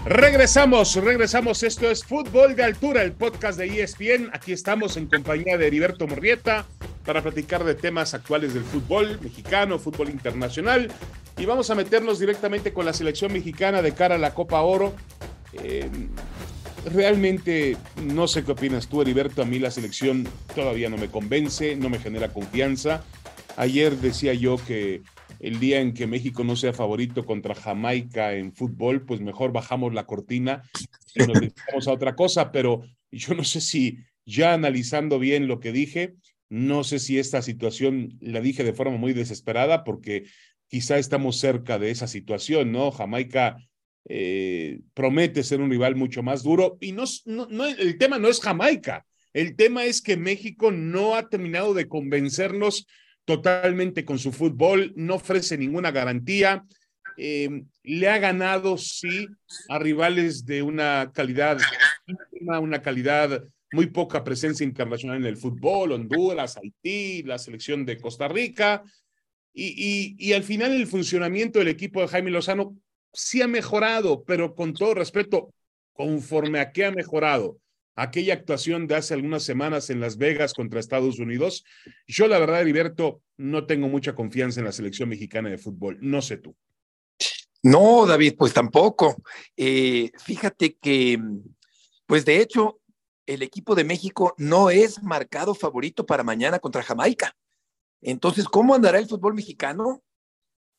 Regresamos, 0.05 0.93
regresamos. 0.97 1.63
Esto 1.63 1.89
es 1.89 2.03
Fútbol 2.03 2.55
de 2.55 2.63
Altura, 2.63 3.01
el 3.01 3.13
podcast 3.13 3.57
de 3.57 3.81
ESPN. 3.81 4.29
Aquí 4.33 4.53
estamos 4.53 4.97
en 4.97 5.07
compañía 5.07 5.57
de 5.57 5.65
Heriberto 5.65 6.05
Murrieta 6.05 6.67
para 7.07 7.23
platicar 7.23 7.63
de 7.63 7.73
temas 7.73 8.13
actuales 8.13 8.53
del 8.53 8.63
fútbol 8.63 9.19
mexicano, 9.23 9.79
fútbol 9.79 10.09
internacional. 10.09 10.91
Y 11.39 11.45
vamos 11.45 11.71
a 11.71 11.75
meternos 11.75 12.19
directamente 12.19 12.71
con 12.71 12.85
la 12.85 12.93
selección 12.93 13.33
mexicana 13.33 13.81
de 13.81 13.95
cara 13.95 14.13
a 14.13 14.19
la 14.19 14.35
Copa 14.35 14.61
Oro. 14.61 14.93
Eh, 15.53 15.89
realmente 16.93 17.75
no 18.03 18.27
sé 18.27 18.43
qué 18.43 18.51
opinas 18.51 18.87
tú, 18.87 19.01
Heriberto. 19.01 19.41
A 19.41 19.45
mí 19.45 19.57
la 19.57 19.71
selección 19.71 20.27
todavía 20.53 20.87
no 20.87 20.97
me 20.97 21.09
convence, 21.09 21.75
no 21.75 21.89
me 21.89 21.97
genera 21.97 22.29
confianza. 22.29 23.03
Ayer 23.57 23.97
decía 23.97 24.35
yo 24.35 24.57
que 24.67 25.01
el 25.45 25.59
día 25.59 25.79
en 25.79 25.93
que 25.93 26.07
México 26.07 26.43
no 26.43 26.55
sea 26.55 26.73
favorito 26.73 27.23
contra 27.23 27.53
Jamaica 27.53 28.33
en 28.33 28.51
fútbol, 28.51 29.05
pues 29.05 29.21
mejor 29.21 29.51
bajamos 29.51 29.93
la 29.93 30.07
cortina 30.07 30.63
y 31.13 31.19
nos 31.19 31.39
dedicamos 31.39 31.87
a 31.87 31.91
otra 31.91 32.15
cosa, 32.15 32.51
pero 32.51 32.81
yo 33.11 33.35
no 33.35 33.43
sé 33.43 33.61
si 33.61 33.99
ya 34.25 34.53
analizando 34.53 35.19
bien 35.19 35.47
lo 35.47 35.59
que 35.59 35.71
dije, 35.71 36.15
no 36.49 36.83
sé 36.83 36.97
si 36.97 37.19
esta 37.19 37.43
situación 37.43 38.17
la 38.21 38.41
dije 38.41 38.63
de 38.63 38.73
forma 38.73 38.97
muy 38.97 39.13
desesperada 39.13 39.83
porque 39.83 40.23
quizá 40.67 40.97
estamos 40.97 41.37
cerca 41.37 41.77
de 41.77 41.91
esa 41.91 42.07
situación, 42.07 42.71
¿no? 42.71 42.89
Jamaica 42.89 43.57
eh, 44.09 44.79
promete 44.95 45.43
ser 45.43 45.61
un 45.61 45.69
rival 45.69 45.95
mucho 45.95 46.23
más 46.23 46.41
duro 46.41 46.75
y 46.81 46.91
no, 46.91 47.03
no, 47.27 47.67
el 47.67 47.99
tema 47.99 48.17
no 48.17 48.29
es 48.29 48.41
Jamaica, 48.41 49.05
el 49.31 49.55
tema 49.55 49.85
es 49.85 50.01
que 50.01 50.17
México 50.17 50.71
no 50.71 51.13
ha 51.13 51.29
terminado 51.29 51.75
de 51.75 51.87
convencernos 51.87 52.87
totalmente 53.25 54.05
con 54.05 54.19
su 54.19 54.31
fútbol, 54.31 54.93
no 54.95 55.15
ofrece 55.15 55.57
ninguna 55.57 55.91
garantía. 55.91 56.65
Eh, 57.17 57.63
le 57.83 58.09
ha 58.09 58.19
ganado, 58.19 58.77
sí, 58.77 59.27
a 59.69 59.79
rivales 59.79 60.45
de 60.45 60.61
una 60.61 61.11
calidad, 61.13 61.57
una 62.61 62.81
calidad 62.81 63.43
muy 63.71 63.87
poca 63.87 64.23
presencia 64.23 64.63
internacional 64.63 65.17
en 65.17 65.25
el 65.25 65.37
fútbol, 65.37 65.91
Honduras, 65.91 66.57
Haití, 66.57 67.23
la 67.23 67.37
selección 67.37 67.85
de 67.85 67.97
Costa 67.97 68.27
Rica. 68.27 68.83
Y, 69.53 70.33
al 70.33 70.43
final 70.43 70.73
el 70.73 70.87
funcionamiento 70.87 71.59
del 71.59 71.69
equipo 71.69 72.01
de 72.01 72.09
Jaime 72.09 72.31
Lozano 72.31 72.77
sí 73.13 73.41
ha 73.41 73.47
mejorado, 73.47 74.23
pero 74.23 74.53
con 74.53 74.73
todo 74.73 74.93
respeto, 74.93 75.53
conforme 75.93 76.59
a 76.59 76.71
qué 76.71 76.85
ha 76.85 76.91
mejorado 76.91 77.57
aquella 77.95 78.33
actuación 78.33 78.87
de 78.87 78.95
hace 78.95 79.13
algunas 79.13 79.43
semanas 79.43 79.89
en 79.89 79.99
Las 79.99 80.17
Vegas 80.17 80.53
contra 80.53 80.79
Estados 80.79 81.19
Unidos. 81.19 81.63
Yo, 82.07 82.27
la 82.27 82.39
verdad, 82.39 82.61
Heriberto, 82.61 83.21
no 83.37 83.65
tengo 83.65 83.87
mucha 83.87 84.15
confianza 84.15 84.59
en 84.59 84.65
la 84.65 84.71
selección 84.71 85.09
mexicana 85.09 85.49
de 85.49 85.57
fútbol. 85.57 85.97
No 86.01 86.21
sé 86.21 86.37
tú. 86.37 86.55
No, 87.63 88.05
David, 88.05 88.35
pues 88.37 88.53
tampoco. 88.53 89.15
Eh, 89.57 90.11
fíjate 90.23 90.75
que, 90.75 91.19
pues 92.05 92.25
de 92.25 92.39
hecho, 92.39 92.79
el 93.25 93.41
equipo 93.41 93.73
de 93.73 93.83
México 93.83 94.35
no 94.37 94.69
es 94.69 95.01
marcado 95.01 95.55
favorito 95.55 96.05
para 96.05 96.23
mañana 96.23 96.59
contra 96.59 96.83
Jamaica. 96.83 97.35
Entonces, 98.01 98.45
¿cómo 98.45 98.75
andará 98.75 98.99
el 98.99 99.07
fútbol 99.07 99.33
mexicano? 99.33 100.03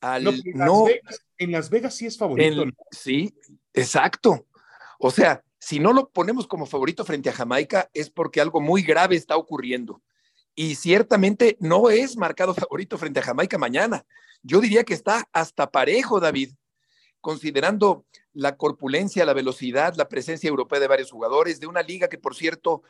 Al 0.00 0.24
no, 0.24 0.31
en, 0.31 0.59
Las 0.59 0.85
Vegas, 0.85 1.20
en, 1.38 1.52
Las 1.52 1.70
Vegas, 1.70 1.94
sí 1.94 2.07
es 2.07 2.16
favorito. 2.16 2.64
Sí, 2.92 3.35
exacto. 3.72 4.46
O 5.00 5.11
sea, 5.11 5.42
si 5.66 5.81
no 5.81 5.92
lo 5.92 6.11
ponemos 6.11 6.46
como 6.46 6.64
favorito 6.64 7.05
frente 7.05 7.29
a 7.29 7.33
Jamaica 7.33 7.90
es 7.92 8.09
porque 8.09 8.40
algo 8.40 8.61
muy 8.61 8.83
grave 8.83 9.16
está 9.16 9.37
ocurriendo. 9.37 10.00
Y 10.55 10.76
ciertamente 10.76 11.57
no 11.59 11.90
es 11.90 12.16
marcado 12.16 12.55
favorito 12.55 12.96
frente 12.98 13.18
a 13.18 13.24
Jamaica 13.24 13.59
mañana. 13.59 14.07
Yo 14.44 14.61
diría 14.61 14.85
que 14.85 14.94
está 14.94 15.29
hasta 15.33 15.72
parejo, 15.72 16.20
David, 16.20 16.52
considerando 17.20 18.07
la 18.33 18.57
corpulencia, 18.57 19.26
la 19.26 19.33
velocidad, 19.33 19.96
la 19.96 20.09
presencia 20.09 20.46
europea 20.46 20.79
de 20.79 20.87
varios 20.87 21.11
jugadores, 21.11 21.59
de 21.59 21.66
una 21.66 21.83
liga 21.83 22.07
que, 22.07 22.18
por 22.18 22.37
cierto, 22.37 22.85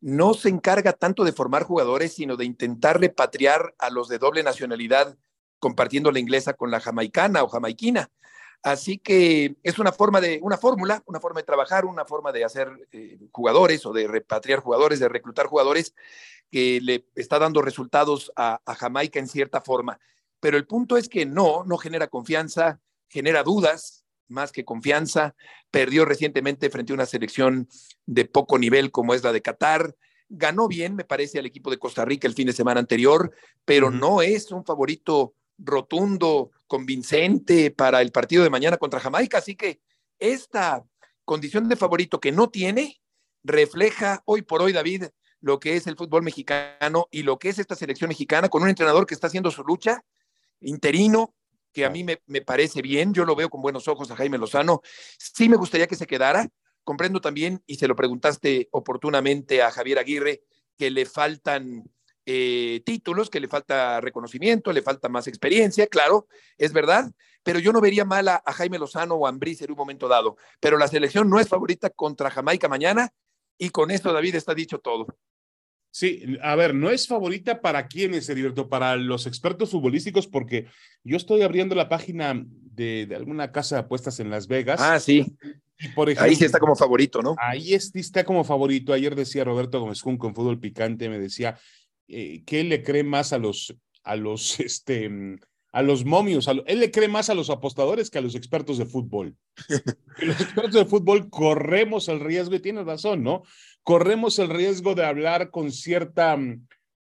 no 0.00 0.32
se 0.32 0.48
encarga 0.48 0.94
tanto 0.94 1.24
de 1.24 1.32
formar 1.34 1.64
jugadores, 1.64 2.14
sino 2.14 2.38
de 2.38 2.46
intentar 2.46 2.98
repatriar 2.98 3.74
a 3.78 3.90
los 3.90 4.08
de 4.08 4.16
doble 4.16 4.42
nacionalidad, 4.42 5.18
compartiendo 5.58 6.10
la 6.10 6.18
inglesa 6.18 6.54
con 6.54 6.70
la 6.70 6.80
jamaicana 6.80 7.42
o 7.42 7.48
jamaiquina. 7.48 8.10
Así 8.62 8.98
que 8.98 9.56
es 9.62 9.78
una 9.78 9.90
forma 9.90 10.20
de, 10.20 10.38
una 10.42 10.56
fórmula, 10.56 11.02
una 11.06 11.20
forma 11.20 11.40
de 11.40 11.46
trabajar, 11.46 11.84
una 11.84 12.04
forma 12.04 12.30
de 12.30 12.44
hacer 12.44 12.68
eh, 12.92 13.18
jugadores 13.32 13.84
o 13.86 13.92
de 13.92 14.06
repatriar 14.06 14.60
jugadores, 14.60 15.00
de 15.00 15.08
reclutar 15.08 15.46
jugadores 15.46 15.94
que 16.50 16.80
le 16.80 17.06
está 17.16 17.38
dando 17.40 17.60
resultados 17.60 18.32
a, 18.36 18.60
a, 18.64 18.74
Jamaica 18.74 19.18
en 19.18 19.26
cierta 19.26 19.60
forma. 19.62 19.98
Pero 20.38 20.56
el 20.56 20.66
punto 20.66 20.96
es 20.96 21.08
que 21.08 21.26
no, 21.26 21.64
no 21.64 21.76
genera 21.76 22.06
confianza, 22.06 22.80
genera 23.08 23.42
dudas 23.42 24.02
más 24.28 24.52
que 24.52 24.64
confianza. 24.64 25.34
Perdió 25.70 26.04
recientemente 26.04 26.70
frente 26.70 26.92
a 26.92 26.94
una 26.94 27.06
selección 27.06 27.68
de 28.06 28.24
poco 28.24 28.58
nivel 28.58 28.90
como 28.90 29.14
es 29.14 29.22
la 29.22 29.32
de 29.32 29.42
Qatar. 29.42 29.96
Ganó 30.28 30.68
bien, 30.68 30.94
me 30.94 31.04
parece, 31.04 31.38
al 31.38 31.46
equipo 31.46 31.70
de 31.70 31.78
Costa 31.78 32.04
Rica 32.04 32.26
el 32.26 32.34
fin 32.34 32.46
de 32.46 32.52
semana 32.52 32.80
anterior, 32.80 33.32
pero 33.64 33.90
no 33.90 34.22
es 34.22 34.50
un 34.50 34.64
favorito 34.64 35.34
rotundo, 35.58 36.50
convincente 36.72 37.70
para 37.70 38.00
el 38.00 38.12
partido 38.12 38.42
de 38.42 38.48
mañana 38.48 38.78
contra 38.78 38.98
Jamaica. 38.98 39.36
Así 39.36 39.54
que 39.56 39.82
esta 40.18 40.82
condición 41.26 41.68
de 41.68 41.76
favorito 41.76 42.18
que 42.18 42.32
no 42.32 42.48
tiene 42.48 42.98
refleja 43.44 44.22
hoy 44.24 44.40
por 44.40 44.62
hoy, 44.62 44.72
David, 44.72 45.04
lo 45.40 45.60
que 45.60 45.76
es 45.76 45.86
el 45.86 45.96
fútbol 45.96 46.22
mexicano 46.22 47.08
y 47.10 47.24
lo 47.24 47.38
que 47.38 47.50
es 47.50 47.58
esta 47.58 47.74
selección 47.74 48.08
mexicana 48.08 48.48
con 48.48 48.62
un 48.62 48.70
entrenador 48.70 49.06
que 49.06 49.12
está 49.12 49.26
haciendo 49.26 49.50
su 49.50 49.62
lucha, 49.64 50.02
interino, 50.62 51.34
que 51.74 51.84
a 51.84 51.90
mí 51.90 52.04
me, 52.04 52.22
me 52.24 52.40
parece 52.40 52.80
bien, 52.80 53.12
yo 53.12 53.26
lo 53.26 53.36
veo 53.36 53.50
con 53.50 53.60
buenos 53.60 53.86
ojos 53.86 54.10
a 54.10 54.16
Jaime 54.16 54.38
Lozano. 54.38 54.80
Sí 55.18 55.50
me 55.50 55.58
gustaría 55.58 55.86
que 55.86 55.96
se 55.96 56.06
quedara. 56.06 56.48
Comprendo 56.84 57.20
también, 57.20 57.62
y 57.66 57.74
se 57.74 57.86
lo 57.86 57.94
preguntaste 57.94 58.70
oportunamente 58.72 59.60
a 59.60 59.70
Javier 59.70 59.98
Aguirre, 59.98 60.42
que 60.78 60.90
le 60.90 61.04
faltan 61.04 61.84
eh, 62.24 62.82
títulos, 62.84 63.30
que 63.30 63.40
le 63.40 63.48
falta 63.48 64.00
reconocimiento, 64.00 64.72
le 64.72 64.82
falta 64.82 65.08
más 65.08 65.26
experiencia, 65.26 65.86
claro, 65.86 66.28
es 66.56 66.72
verdad, 66.72 67.10
pero 67.42 67.58
yo 67.58 67.72
no 67.72 67.80
vería 67.80 68.04
mal 68.04 68.28
a, 68.28 68.42
Jaime 68.46 68.78
Lozano 68.78 69.14
o 69.14 69.26
a 69.26 69.30
Ambris 69.30 69.62
en 69.62 69.70
un 69.70 69.76
momento 69.76 70.08
dado. 70.08 70.36
Pero 70.60 70.78
la 70.78 70.88
selección 70.88 71.28
no 71.28 71.40
es 71.40 71.48
favorita 71.48 71.90
contra 71.90 72.30
Jamaica 72.30 72.68
mañana 72.68 73.12
y 73.58 73.70
con 73.70 73.90
esto 73.90 74.12
David 74.12 74.36
está 74.36 74.54
dicho 74.54 74.78
todo. 74.78 75.06
Sí, 75.90 76.38
a 76.42 76.56
ver, 76.56 76.74
no 76.74 76.88
es 76.88 77.06
favorita 77.06 77.60
para 77.60 77.86
quiénes, 77.86 78.26
Heriberto, 78.28 78.68
para 78.68 78.96
los 78.96 79.26
expertos 79.26 79.72
futbolísticos, 79.72 80.26
porque 80.26 80.66
yo 81.04 81.18
estoy 81.18 81.42
abriendo 81.42 81.74
la 81.74 81.90
página 81.90 82.46
de, 82.46 83.06
alguna 83.14 83.52
casa 83.52 83.76
de 83.76 83.80
apuestas 83.82 84.18
en 84.18 84.30
Las 84.30 84.46
Vegas. 84.46 84.80
Ah, 84.80 84.98
sí. 84.98 85.26
Y 85.78 85.88
por 85.88 86.08
ejemplo, 86.08 86.30
ahí 86.30 86.36
sí 86.36 86.46
está 86.46 86.60
como 86.60 86.76
favorito, 86.76 87.20
¿no? 87.20 87.34
Ahí 87.38 87.74
está 87.74 88.24
como 88.24 88.42
favorito. 88.42 88.94
Ayer 88.94 89.14
decía 89.14 89.44
Roberto 89.44 89.80
Gómez 89.80 90.00
Junco 90.00 90.28
en 90.28 90.34
Fútbol 90.34 90.60
Picante, 90.60 91.10
me 91.10 91.18
decía, 91.18 91.58
eh, 92.08 92.42
que 92.44 92.60
él 92.60 92.68
le 92.68 92.82
cree 92.82 93.04
más 93.04 93.32
a 93.32 93.38
los, 93.38 93.74
a 94.04 94.16
los, 94.16 94.60
este, 94.60 95.10
a 95.72 95.82
los 95.82 96.04
momios, 96.04 96.48
él 96.66 96.80
le 96.80 96.90
cree 96.90 97.08
más 97.08 97.30
a 97.30 97.34
los 97.34 97.50
apostadores 97.50 98.10
que 98.10 98.18
a 98.18 98.22
los 98.22 98.34
expertos 98.34 98.78
de 98.78 98.86
fútbol. 98.86 99.36
los 100.18 100.40
expertos 100.40 100.74
de 100.74 100.84
fútbol 100.86 101.30
corremos 101.30 102.08
el 102.08 102.20
riesgo, 102.20 102.54
y 102.56 102.60
tienes 102.60 102.86
razón, 102.86 103.22
¿no? 103.22 103.42
Corremos 103.82 104.38
el 104.38 104.48
riesgo 104.48 104.94
de 104.94 105.04
hablar 105.04 105.50
con 105.50 105.72
cierta, 105.72 106.38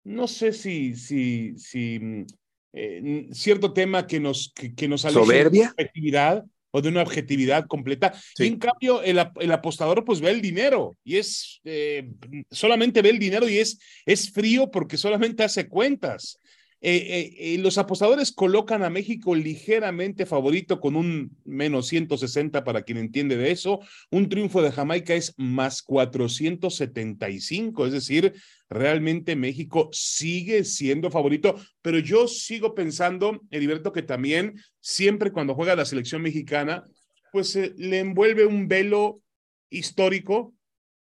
no 0.04 0.28
sé 0.28 0.54
si, 0.54 0.96
si, 0.96 1.58
si, 1.58 2.26
eh, 2.74 3.28
cierto 3.32 3.74
tema 3.74 4.08
que 4.08 4.20
nos, 4.20 4.54
que, 4.54 4.74
que 4.74 4.88
nos 4.88 5.02
¿Soberbia? 5.02 5.74
actividad 5.78 6.46
o 6.72 6.82
de 6.82 6.90
una 6.90 7.02
objetividad 7.02 7.66
completa. 7.68 8.14
Y 8.38 8.48
en 8.48 8.58
cambio, 8.58 9.02
el, 9.02 9.20
el, 9.40 9.52
apostador 9.52 10.04
pues 10.06 10.22
ve 10.22 10.32
el 10.32 10.42
dinero 10.42 10.98
y 11.04 11.18
es, 11.18 11.60
eh, 11.64 12.10
solamente 12.52 13.02
ve 13.02 13.10
el 13.10 13.20
dinero 13.20 13.48
y 13.48 13.58
es, 13.58 13.80
es 14.06 14.32
frío 14.32 14.70
porque 14.70 14.98
solamente 14.98 15.44
hace 15.44 15.68
cuentas. 15.68 16.40
Eh, 16.82 17.36
eh, 17.38 17.58
los 17.58 17.78
apostadores 17.78 18.32
colocan 18.32 18.84
a 18.84 18.90
México 18.90 19.36
ligeramente 19.36 20.26
favorito 20.26 20.80
con 20.80 20.96
un 20.96 21.36
menos 21.44 21.88
160 21.88 22.64
para 22.64 22.84
quien 22.84 22.98
entiende 22.98 23.36
de 23.36 23.52
eso. 23.52 23.82
Un 24.10 24.30
triunfo 24.30 24.62
de 24.62 24.72
Jamaica 24.72 25.14
es 25.14 25.34
más 25.38 25.82
475, 25.82 27.86
es 27.86 27.92
decir, 27.92 28.34
realmente 28.70 29.36
México 29.36 29.90
sigue 29.92 30.64
siendo 30.64 31.12
favorito, 31.12 31.56
pero 31.82 32.00
yo 32.00 32.30
sigo 32.30 32.74
pensando, 32.74 33.42
Heriberto, 33.52 33.92
que 33.92 34.04
también 34.04 34.56
siempre 34.80 35.34
cuando 35.34 35.56
juega 35.56 35.76
la 35.76 35.86
selección 35.86 36.22
mexicana, 36.22 36.86
pues 37.34 37.56
le 37.56 38.00
envuelve 38.00 38.46
un 38.46 38.70
velo 38.70 39.22
histórico 39.70 40.54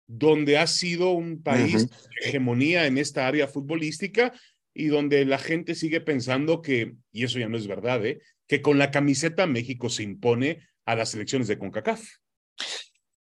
donde 0.09 0.57
ha 0.57 0.67
sido 0.67 1.11
un 1.11 1.43
país 1.43 1.89
de 1.89 2.29
hegemonía 2.29 2.87
en 2.87 2.97
esta 2.97 3.27
área 3.27 3.49
futbolística 3.49 4.33
y 4.77 4.89
donde 4.89 5.25
la 5.25 5.39
gente 5.39 5.75
sigue 5.75 6.01
pensando 6.01 6.61
que, 6.63 6.97
y 7.13 7.25
eso 7.25 7.39
ya 7.39 7.49
no 7.49 7.57
es 7.57 7.67
verdad, 7.67 8.05
¿eh? 8.05 8.21
que 8.47 8.63
con 8.63 8.79
la 8.79 8.91
camiseta 8.91 9.47
México 9.47 9.89
se 9.89 10.03
impone 10.03 10.69
a 10.85 10.95
las 10.95 11.15
elecciones 11.15 11.49
de 11.49 11.59
CONCACAF. 11.59 12.07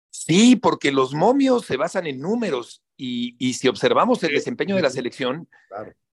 Sí, 0.10 0.58
porque 0.58 0.92
los 0.92 1.14
momios 1.14 1.66
se 1.66 1.78
basan 1.78 2.06
en 2.06 2.20
números 2.20 2.84
y, 2.98 3.36
y 3.40 3.54
si 3.54 3.68
observamos 3.68 4.22
el 4.24 4.34
desempeño 4.34 4.76
de 4.76 4.82
la 4.82 4.90
selección, 4.90 5.48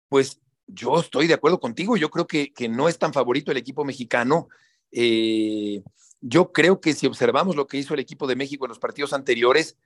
pues 0.08 0.40
yo 0.68 1.00
estoy 1.00 1.28
de 1.28 1.34
acuerdo 1.34 1.60
contigo, 1.60 1.98
yo 1.98 2.10
creo 2.10 2.28
que, 2.28 2.54
que 2.54 2.70
no 2.70 2.88
es 2.88 2.98
tan 3.00 3.14
favorito 3.14 3.52
el 3.52 3.58
equipo 3.58 3.84
mexicano. 3.84 4.50
Eh, 4.92 5.82
yo 6.22 6.52
creo 6.52 6.80
que 6.80 6.94
si 6.94 7.08
observamos 7.08 7.56
lo 7.56 7.68
que 7.68 7.78
hizo 7.78 7.94
el 7.94 8.00
equipo 8.00 8.28
de 8.28 8.36
México 8.36 8.66
en 8.66 8.70
los 8.70 8.80
partidos 8.80 9.14
anteriores, 9.14 9.78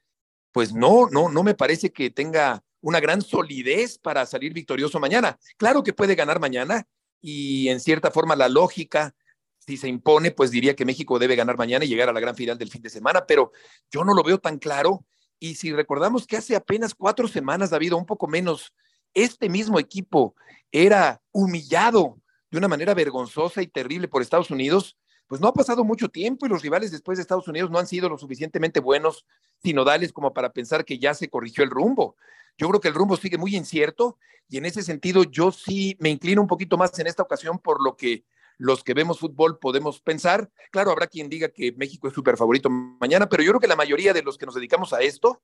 pues 0.57 0.73
no, 0.73 1.07
no, 1.11 1.29
no 1.29 1.43
me 1.43 1.53
parece 1.53 1.91
que 1.91 2.09
tenga 2.09 2.63
una 2.81 2.99
gran 2.99 3.21
solidez 3.21 3.99
para 3.99 4.25
salir 4.25 4.53
victorioso 4.53 4.99
mañana. 4.99 5.37
Claro 5.55 5.83
que 5.83 5.93
puede 5.93 6.15
ganar 6.15 6.39
mañana 6.39 6.87
y 7.21 7.69
en 7.69 7.79
cierta 7.79 8.09
forma 8.09 8.35
la 8.35 8.49
lógica, 8.49 9.13
si 9.59 9.77
se 9.77 9.87
impone, 9.87 10.31
pues 10.31 10.49
diría 10.49 10.75
que 10.75 10.83
México 10.83 11.19
debe 11.19 11.35
ganar 11.35 11.59
mañana 11.59 11.85
y 11.85 11.87
llegar 11.87 12.09
a 12.09 12.11
la 12.11 12.19
gran 12.19 12.33
final 12.33 12.57
del 12.57 12.71
fin 12.71 12.81
de 12.81 12.89
semana, 12.89 13.27
pero 13.27 13.51
yo 13.91 14.03
no 14.03 14.15
lo 14.15 14.23
veo 14.23 14.39
tan 14.39 14.57
claro. 14.57 15.05
Y 15.37 15.53
si 15.53 15.71
recordamos 15.73 16.25
que 16.25 16.37
hace 16.37 16.55
apenas 16.55 16.95
cuatro 16.95 17.27
semanas, 17.27 17.69
David, 17.69 17.93
o 17.93 17.97
un 17.97 18.07
poco 18.07 18.27
menos, 18.27 18.73
este 19.13 19.49
mismo 19.49 19.77
equipo 19.77 20.33
era 20.71 21.21
humillado 21.31 22.19
de 22.49 22.57
una 22.57 22.67
manera 22.67 22.95
vergonzosa 22.95 23.61
y 23.61 23.67
terrible 23.67 24.07
por 24.07 24.23
Estados 24.23 24.49
Unidos, 24.49 24.97
pues 25.27 25.41
no 25.41 25.47
ha 25.47 25.53
pasado 25.53 25.83
mucho 25.83 26.09
tiempo 26.09 26.45
y 26.45 26.49
los 26.49 26.61
rivales 26.61 26.91
después 26.91 27.17
de 27.17 27.21
Estados 27.21 27.47
Unidos 27.47 27.69
no 27.69 27.79
han 27.79 27.87
sido 27.87 28.09
lo 28.09 28.17
suficientemente 28.17 28.79
buenos, 28.79 29.25
sinodales, 29.61 30.13
como 30.13 30.33
para 30.33 30.53
pensar 30.53 30.85
que 30.85 30.99
ya 30.99 31.13
se 31.13 31.29
corrigió 31.29 31.63
el 31.63 31.69
rumbo. 31.69 32.15
Yo 32.57 32.67
creo 32.69 32.79
que 32.79 32.87
el 32.87 32.93
rumbo 32.93 33.17
sigue 33.17 33.37
muy 33.37 33.55
incierto 33.55 34.17
y 34.49 34.57
en 34.57 34.65
ese 34.65 34.81
sentido 34.81 35.23
yo 35.23 35.51
sí 35.51 35.97
me 35.99 36.09
inclino 36.09 36.41
un 36.41 36.47
poquito 36.47 36.77
más 36.77 36.97
en 36.99 37.07
esta 37.07 37.23
ocasión 37.23 37.59
por 37.59 37.83
lo 37.83 37.95
que 37.97 38.23
los 38.57 38.83
que 38.83 38.93
vemos 38.93 39.19
fútbol 39.19 39.59
podemos 39.59 40.01
pensar. 40.01 40.49
Claro, 40.71 40.91
habrá 40.91 41.07
quien 41.07 41.29
diga 41.29 41.49
que 41.49 41.73
México 41.73 42.07
es 42.07 42.13
súper 42.13 42.37
favorito 42.37 42.69
mañana, 42.69 43.29
pero 43.29 43.43
yo 43.43 43.51
creo 43.51 43.59
que 43.59 43.67
la 43.67 43.75
mayoría 43.75 44.13
de 44.13 44.23
los 44.23 44.37
que 44.37 44.45
nos 44.45 44.55
dedicamos 44.55 44.93
a 44.93 45.01
esto, 45.01 45.41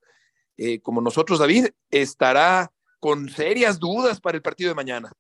eh, 0.58 0.80
como 0.82 1.02
nosotros, 1.02 1.40
David, 1.40 1.68
estará 1.92 2.72
con 3.00 3.30
serias 3.30 3.80
dudas 3.80 4.20
para 4.20 4.38
el 4.38 4.42
partido 4.42 4.70
de 4.70 4.76
mañana. 4.76 5.12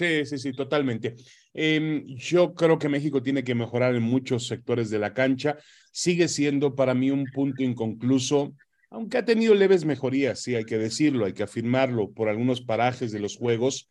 Sí, 0.00 0.24
sí, 0.24 0.38
sí, 0.38 0.52
totalmente. 0.52 1.14
Em, 1.52 2.06
yo 2.06 2.54
creo 2.54 2.78
que 2.78 2.88
México 2.88 3.22
tiene 3.22 3.44
que 3.44 3.54
mejorar 3.54 3.94
en 3.94 4.02
muchos 4.02 4.46
sectores 4.46 4.88
de 4.88 4.98
la 4.98 5.12
cancha. 5.12 5.58
Sigue 5.92 6.26
siendo 6.26 6.74
para 6.74 6.94
mí 6.94 7.10
un 7.10 7.26
punto 7.26 7.62
inconcluso, 7.62 8.54
aunque 8.88 9.18
ha 9.18 9.26
tenido 9.26 9.54
leves 9.54 9.84
mejorías, 9.84 10.40
sí, 10.40 10.54
hay 10.54 10.64
que 10.64 10.78
decirlo, 10.78 11.26
hay 11.26 11.34
que 11.34 11.42
afirmarlo, 11.42 12.12
por 12.12 12.30
algunos 12.30 12.62
parajes 12.62 13.12
de 13.12 13.20
los 13.20 13.36
juegos, 13.36 13.90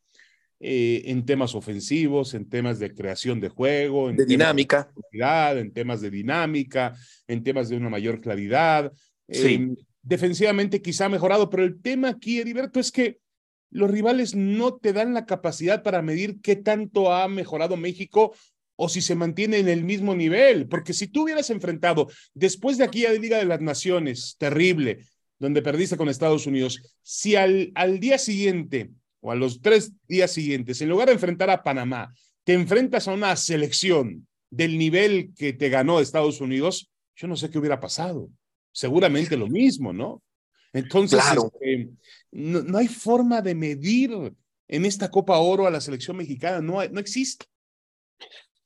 eh, 0.60 1.04
en 1.06 1.26
temas 1.26 1.54
ofensivos, 1.54 2.34
en 2.34 2.50
temas 2.50 2.80
de 2.80 2.92
creación 2.96 3.40
de 3.40 3.50
juego, 3.50 4.10
en 4.10 4.18
de 4.18 4.26
dinámica. 4.26 4.92
De 5.12 5.60
en 5.60 5.72
temas 5.72 6.02
de 6.02 6.10
dinámica, 6.10 6.96
en 7.28 7.44
temas 7.44 7.70
de 7.70 7.78
una 7.78 7.90
mayor 7.90 8.20
claridad. 8.20 8.92
Sí. 9.30 9.54
Em, 9.54 9.76
defensivamente 10.02 10.82
quizá 10.82 11.06
ha 11.06 11.10
mejorado, 11.10 11.52
pero 11.52 11.64
el 11.64 11.80
tema 11.80 12.10
aquí, 12.10 12.40
Heriberto, 12.40 12.80
es 12.80 12.92
que 12.92 13.20
los 13.72 13.90
rivales 13.90 14.36
no 14.36 14.76
te 14.76 14.94
dan 14.94 15.14
la 15.14 15.26
capacidad 15.26 15.84
para 15.84 16.02
medir 16.02 16.40
qué 16.42 16.56
tanto 16.56 17.14
ha 17.14 17.28
mejorado 17.28 17.78
México 17.78 18.34
o 18.76 18.88
si 18.88 19.02
se 19.02 19.16
mantiene 19.16 19.58
en 19.58 19.68
el 19.68 19.84
mismo 19.84 20.16
nivel, 20.16 20.68
porque 20.68 20.94
si 20.94 21.08
tú 21.08 21.24
hubieras 21.24 21.50
enfrentado 21.50 22.08
después 22.34 22.78
de 22.78 22.86
aquella 22.86 23.12
Liga 23.12 23.38
de 23.38 23.46
las 23.46 23.60
Naciones, 23.60 24.36
terrible, 24.40 25.06
donde 25.38 25.62
perdiste 25.62 25.98
con 25.98 26.08
Estados 26.08 26.48
Unidos, 26.48 26.82
si 27.02 27.36
al, 27.36 27.72
al 27.76 28.00
día 28.00 28.18
siguiente 28.18 28.92
o 29.20 29.32
a 29.32 29.36
los 29.36 29.62
tres 29.62 29.92
días 30.08 30.32
siguientes, 30.32 30.82
en 30.82 30.90
lugar 30.90 31.08
de 31.08 31.16
enfrentar 31.16 31.50
a 31.50 31.62
Panamá, 31.62 32.14
te 32.46 32.54
enfrentas 32.54 33.08
a 33.08 33.14
una 33.14 33.36
selección 33.36 34.28
del 34.50 34.78
nivel 34.78 35.34
que 35.38 35.54
te 35.54 35.70
ganó 35.70 36.00
Estados 36.00 36.42
Unidos, 36.42 36.90
yo 37.16 37.28
no 37.28 37.36
sé 37.36 37.50
qué 37.50 37.60
hubiera 37.60 37.80
pasado. 37.80 38.30
Seguramente 38.72 39.36
lo 39.36 39.48
mismo, 39.48 39.92
¿no? 39.92 40.22
Entonces, 40.74 41.20
este, 41.26 41.90
no, 42.32 42.78
hay 42.78 42.88
forma 42.88 43.42
de 43.42 43.56
medir 43.56 44.12
en 44.68 44.86
esta 44.86 45.10
Copa 45.10 45.38
Oro 45.38 45.66
a 45.66 45.72
la 45.72 45.82
selección 45.82 46.18
mexicana, 46.18 46.62
no, 46.62 46.86
no 46.90 47.00
existe. 47.00 47.46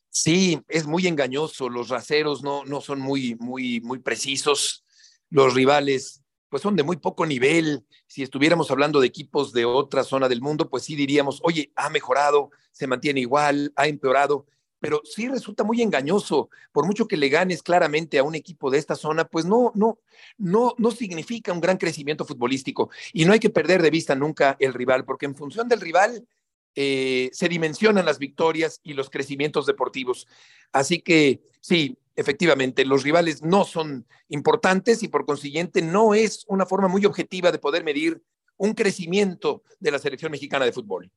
Sí, 0.09 0.59
es 0.67 0.85
muy 0.85 1.07
engañoso, 1.07 1.69
los 1.69 1.89
raceros 1.89 2.43
no, 2.43 2.65
no 2.65 2.81
son 2.81 2.99
muy, 2.99 3.35
muy, 3.35 3.81
muy 3.81 3.99
precisos, 3.99 4.85
los 5.29 5.53
rivales 5.53 6.23
pues 6.53 6.61
son 6.61 6.75
de 6.75 6.83
muy 6.83 6.97
poco 6.97 7.25
nivel. 7.25 7.83
Si 8.05 8.21
estuviéramos 8.21 8.69
hablando 8.69 8.99
de 8.99 9.07
equipos 9.07 9.53
de 9.53 9.65
otra 9.65 10.03
zona 10.03 10.29
del 10.29 10.39
mundo, 10.39 10.69
pues 10.69 10.83
sí 10.83 10.95
diríamos, 10.95 11.39
oye, 11.41 11.71
ha 11.75 11.89
mejorado, 11.89 12.51
se 12.71 12.85
mantiene 12.85 13.21
igual, 13.21 13.73
ha 13.75 13.87
empeorado, 13.87 14.45
pero 14.83 15.01
sí 15.05 15.29
resulta 15.29 15.63
muy 15.63 15.81
engañoso. 15.81 16.49
Por 16.73 16.85
mucho 16.85 17.07
que 17.07 17.15
le 17.15 17.29
ganes 17.29 17.63
claramente 17.63 18.19
a 18.19 18.23
un 18.23 18.35
equipo 18.35 18.69
de 18.69 18.79
esta 18.79 18.97
zona, 18.97 19.23
pues 19.23 19.45
no, 19.45 19.71
no, 19.75 19.97
no, 20.37 20.75
no 20.77 20.91
significa 20.91 21.53
un 21.53 21.61
gran 21.61 21.77
crecimiento 21.77 22.25
futbolístico. 22.25 22.89
Y 23.13 23.23
no 23.23 23.31
hay 23.31 23.39
que 23.39 23.49
perder 23.49 23.81
de 23.81 23.89
vista 23.89 24.13
nunca 24.13 24.57
el 24.59 24.73
rival, 24.73 25.05
porque 25.05 25.25
en 25.25 25.37
función 25.37 25.69
del 25.69 25.79
rival 25.79 26.27
eh, 26.75 27.29
se 27.31 27.47
dimensionan 27.47 28.05
las 28.05 28.19
victorias 28.19 28.81
y 28.83 28.91
los 28.91 29.09
crecimientos 29.09 29.65
deportivos. 29.65 30.27
Así 30.73 30.99
que 30.99 31.39
sí, 31.61 31.97
efectivamente, 32.17 32.83
los 32.83 33.03
rivales 33.03 33.41
no 33.41 33.63
son 33.63 34.05
importantes 34.27 35.01
y 35.01 35.07
por 35.07 35.25
consiguiente 35.25 35.81
no 35.81 36.13
es 36.13 36.43
una 36.49 36.65
forma 36.65 36.89
muy 36.89 37.05
objetiva 37.05 37.53
de 37.53 37.59
poder 37.59 37.85
medir 37.85 38.21
un 38.57 38.73
crecimiento 38.73 39.63
de 39.79 39.91
la 39.91 39.99
selección 39.99 40.33
mexicana 40.33 40.65
de 40.65 40.73
fútbol. 40.73 41.09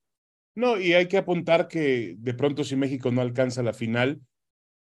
No, 0.57 0.81
y 0.81 0.95
hay 0.95 1.07
que 1.07 1.19
apuntar 1.19 1.69
que 1.69 2.17
de 2.19 2.35
pronto 2.35 2.65
si 2.65 2.77
México 2.77 3.13
no 3.13 3.21
alcanza 3.21 3.63
la 3.63 3.75
final, 3.75 4.21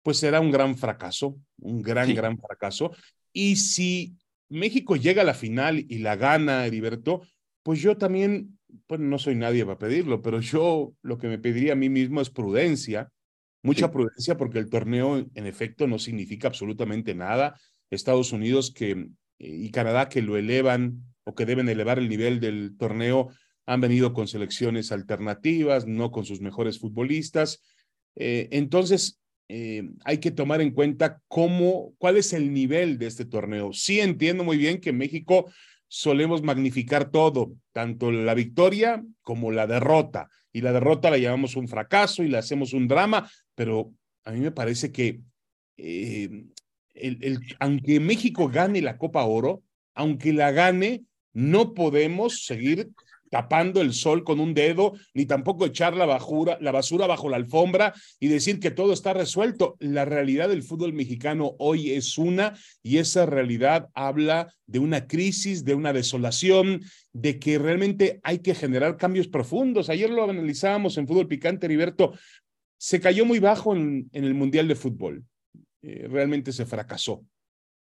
pues 0.03 0.17
será 0.17 0.41
un 0.41 0.51
gran 0.51 0.79
fracaso, 0.79 1.39
un 1.61 1.83
gran, 1.83 2.15
gran 2.15 2.39
fracaso. 2.39 2.91
Y 3.35 3.57
si 3.57 4.17
México 4.49 4.97
llega 4.97 5.21
a 5.21 5.27
la 5.27 5.35
final 5.35 5.85
y 5.87 5.99
la 5.99 6.17
gana, 6.17 6.65
Heriberto, 6.65 7.21
pues 7.63 7.83
yo 7.83 7.99
también, 7.99 8.59
bueno, 8.89 9.05
no 9.05 9.19
soy 9.19 9.35
nadie 9.35 9.67
para 9.67 9.79
pedirlo, 9.79 10.23
pero 10.23 10.41
yo 10.41 10.95
lo 11.03 11.19
que 11.19 11.29
me 11.29 11.39
pediría 11.39 11.75
a 11.75 11.77
mí 11.77 11.91
mismo 11.91 12.23
es 12.23 12.31
prudencia, 12.31 13.11
mucha 13.63 13.91
prudencia, 13.91 14.39
porque 14.39 14.59
el 14.59 14.71
torneo 14.71 15.19
en 15.19 15.47
efecto 15.47 15.87
no 15.87 15.99
significa 15.99 16.49
absolutamente 16.49 17.15
nada. 17.15 17.61
Estados 17.91 18.33
Unidos 18.33 18.73
que, 18.73 19.09
y 19.37 19.71
Canadá 19.71 20.09
que 20.09 20.23
lo 20.23 20.39
elevan 20.39 21.03
o 21.25 21.35
que 21.35 21.45
deben 21.45 21.69
elevar 21.69 21.99
el 21.99 22.09
nivel 22.09 22.41
del 22.41 22.75
torneo 22.79 23.29
han 23.69 23.83
venido 23.83 24.15
con 24.15 24.27
selecciones 24.27 24.93
alternativas, 24.93 25.87
no 25.87 26.11
con 26.11 26.25
sus 26.25 26.41
mejores 26.41 26.79
futbolistas. 26.79 27.63
Eh, 28.17 28.49
entonces, 28.51 29.21
eh, 29.49 29.83
hay 30.07 30.19
que 30.19 30.31
tomar 30.31 30.63
en 30.63 30.71
cuenta 30.71 31.21
cómo, 31.29 31.93
cuál 31.99 32.17
es 32.17 32.33
el 32.33 32.55
nivel 32.55 32.99
de 32.99 33.09
este 33.09 33.27
torneo. 33.27 33.75
Sí 33.75 34.01
entiendo 34.01 34.43
muy 34.43 34.57
bien 34.57 34.81
que 34.81 34.89
en 34.89 34.97
México 34.97 35.53
solemos 35.87 36.43
magnificar 36.43 37.11
todo, 37.11 37.53
tanto 37.73 38.11
la 38.11 38.33
victoria 38.33 39.05
como 39.21 39.53
la 39.53 39.67
derrota. 39.67 40.31
Y 40.51 40.63
la 40.63 40.73
derrota 40.73 41.11
la 41.11 41.19
llamamos 41.19 41.55
un 41.55 41.69
fracaso 41.69 42.23
y 42.23 42.29
la 42.29 42.39
hacemos 42.39 42.73
un 42.73 42.89
drama, 42.89 43.31
pero 43.55 43.93
a 44.25 44.33
mí 44.33 44.41
me 44.41 44.51
parece 44.51 44.93
que 44.93 45.21
eh, 45.77 46.47
el, 46.95 47.41
aunque 47.61 48.01
México 48.01 48.49
gane 48.49 48.81
la 48.81 48.97
Copa 48.97 49.25
Oro, 49.25 49.63
aunque 49.95 50.33
la 50.33 50.53
gane, 50.53 51.05
no 51.35 51.75
podemos 51.75 52.47
seguir 52.47 52.93
tapando 53.31 53.81
el 53.81 53.93
sol 53.93 54.25
con 54.25 54.41
un 54.41 54.55
dedo, 54.55 54.95
ni 55.15 55.27
tampoco 55.27 55.67
echar 55.67 55.95
la, 55.97 56.07
la 56.61 56.73
basura 56.73 57.07
bajo 57.07 57.29
la 57.29 57.37
alfombra 57.37 57.95
y 58.21 58.29
decir 58.29 58.61
que 58.61 58.71
todo 58.71 58.93
está 58.93 59.13
resuelto. 59.13 59.77
La 59.81 60.05
realidad 60.05 60.49
del 60.49 60.63
fútbol 60.63 60.93
mexicano 60.93 61.55
hoy 61.59 61.93
es 61.93 62.19
una 62.19 62.55
y 62.83 62.99
esa 62.99 63.27
realidad 63.27 63.89
habla 63.95 64.55
de 64.67 64.79
una 64.79 65.07
crisis, 65.07 65.65
de 65.65 65.75
una 65.75 65.93
desolación, 65.93 66.83
de 67.13 67.39
que 67.39 67.59
realmente 67.59 68.21
hay 68.23 68.39
que 68.41 68.55
generar 68.55 68.97
cambios 68.97 69.29
profundos. 69.29 69.89
Ayer 69.89 70.11
lo 70.11 70.25
analizábamos 70.25 70.99
en 70.99 71.07
Fútbol 71.07 71.29
Picante, 71.29 71.67
Heriberto, 71.67 72.13
se 72.79 73.01
cayó 73.01 73.25
muy 73.25 73.41
bajo 73.41 73.75
en, 73.75 74.09
el 74.13 74.35
Mundial 74.35 74.69
de 74.69 74.77
Fútbol. 74.77 75.25
Eh, 75.83 76.07
realmente 76.09 76.53
se 76.53 76.65
fracasó. 76.65 77.25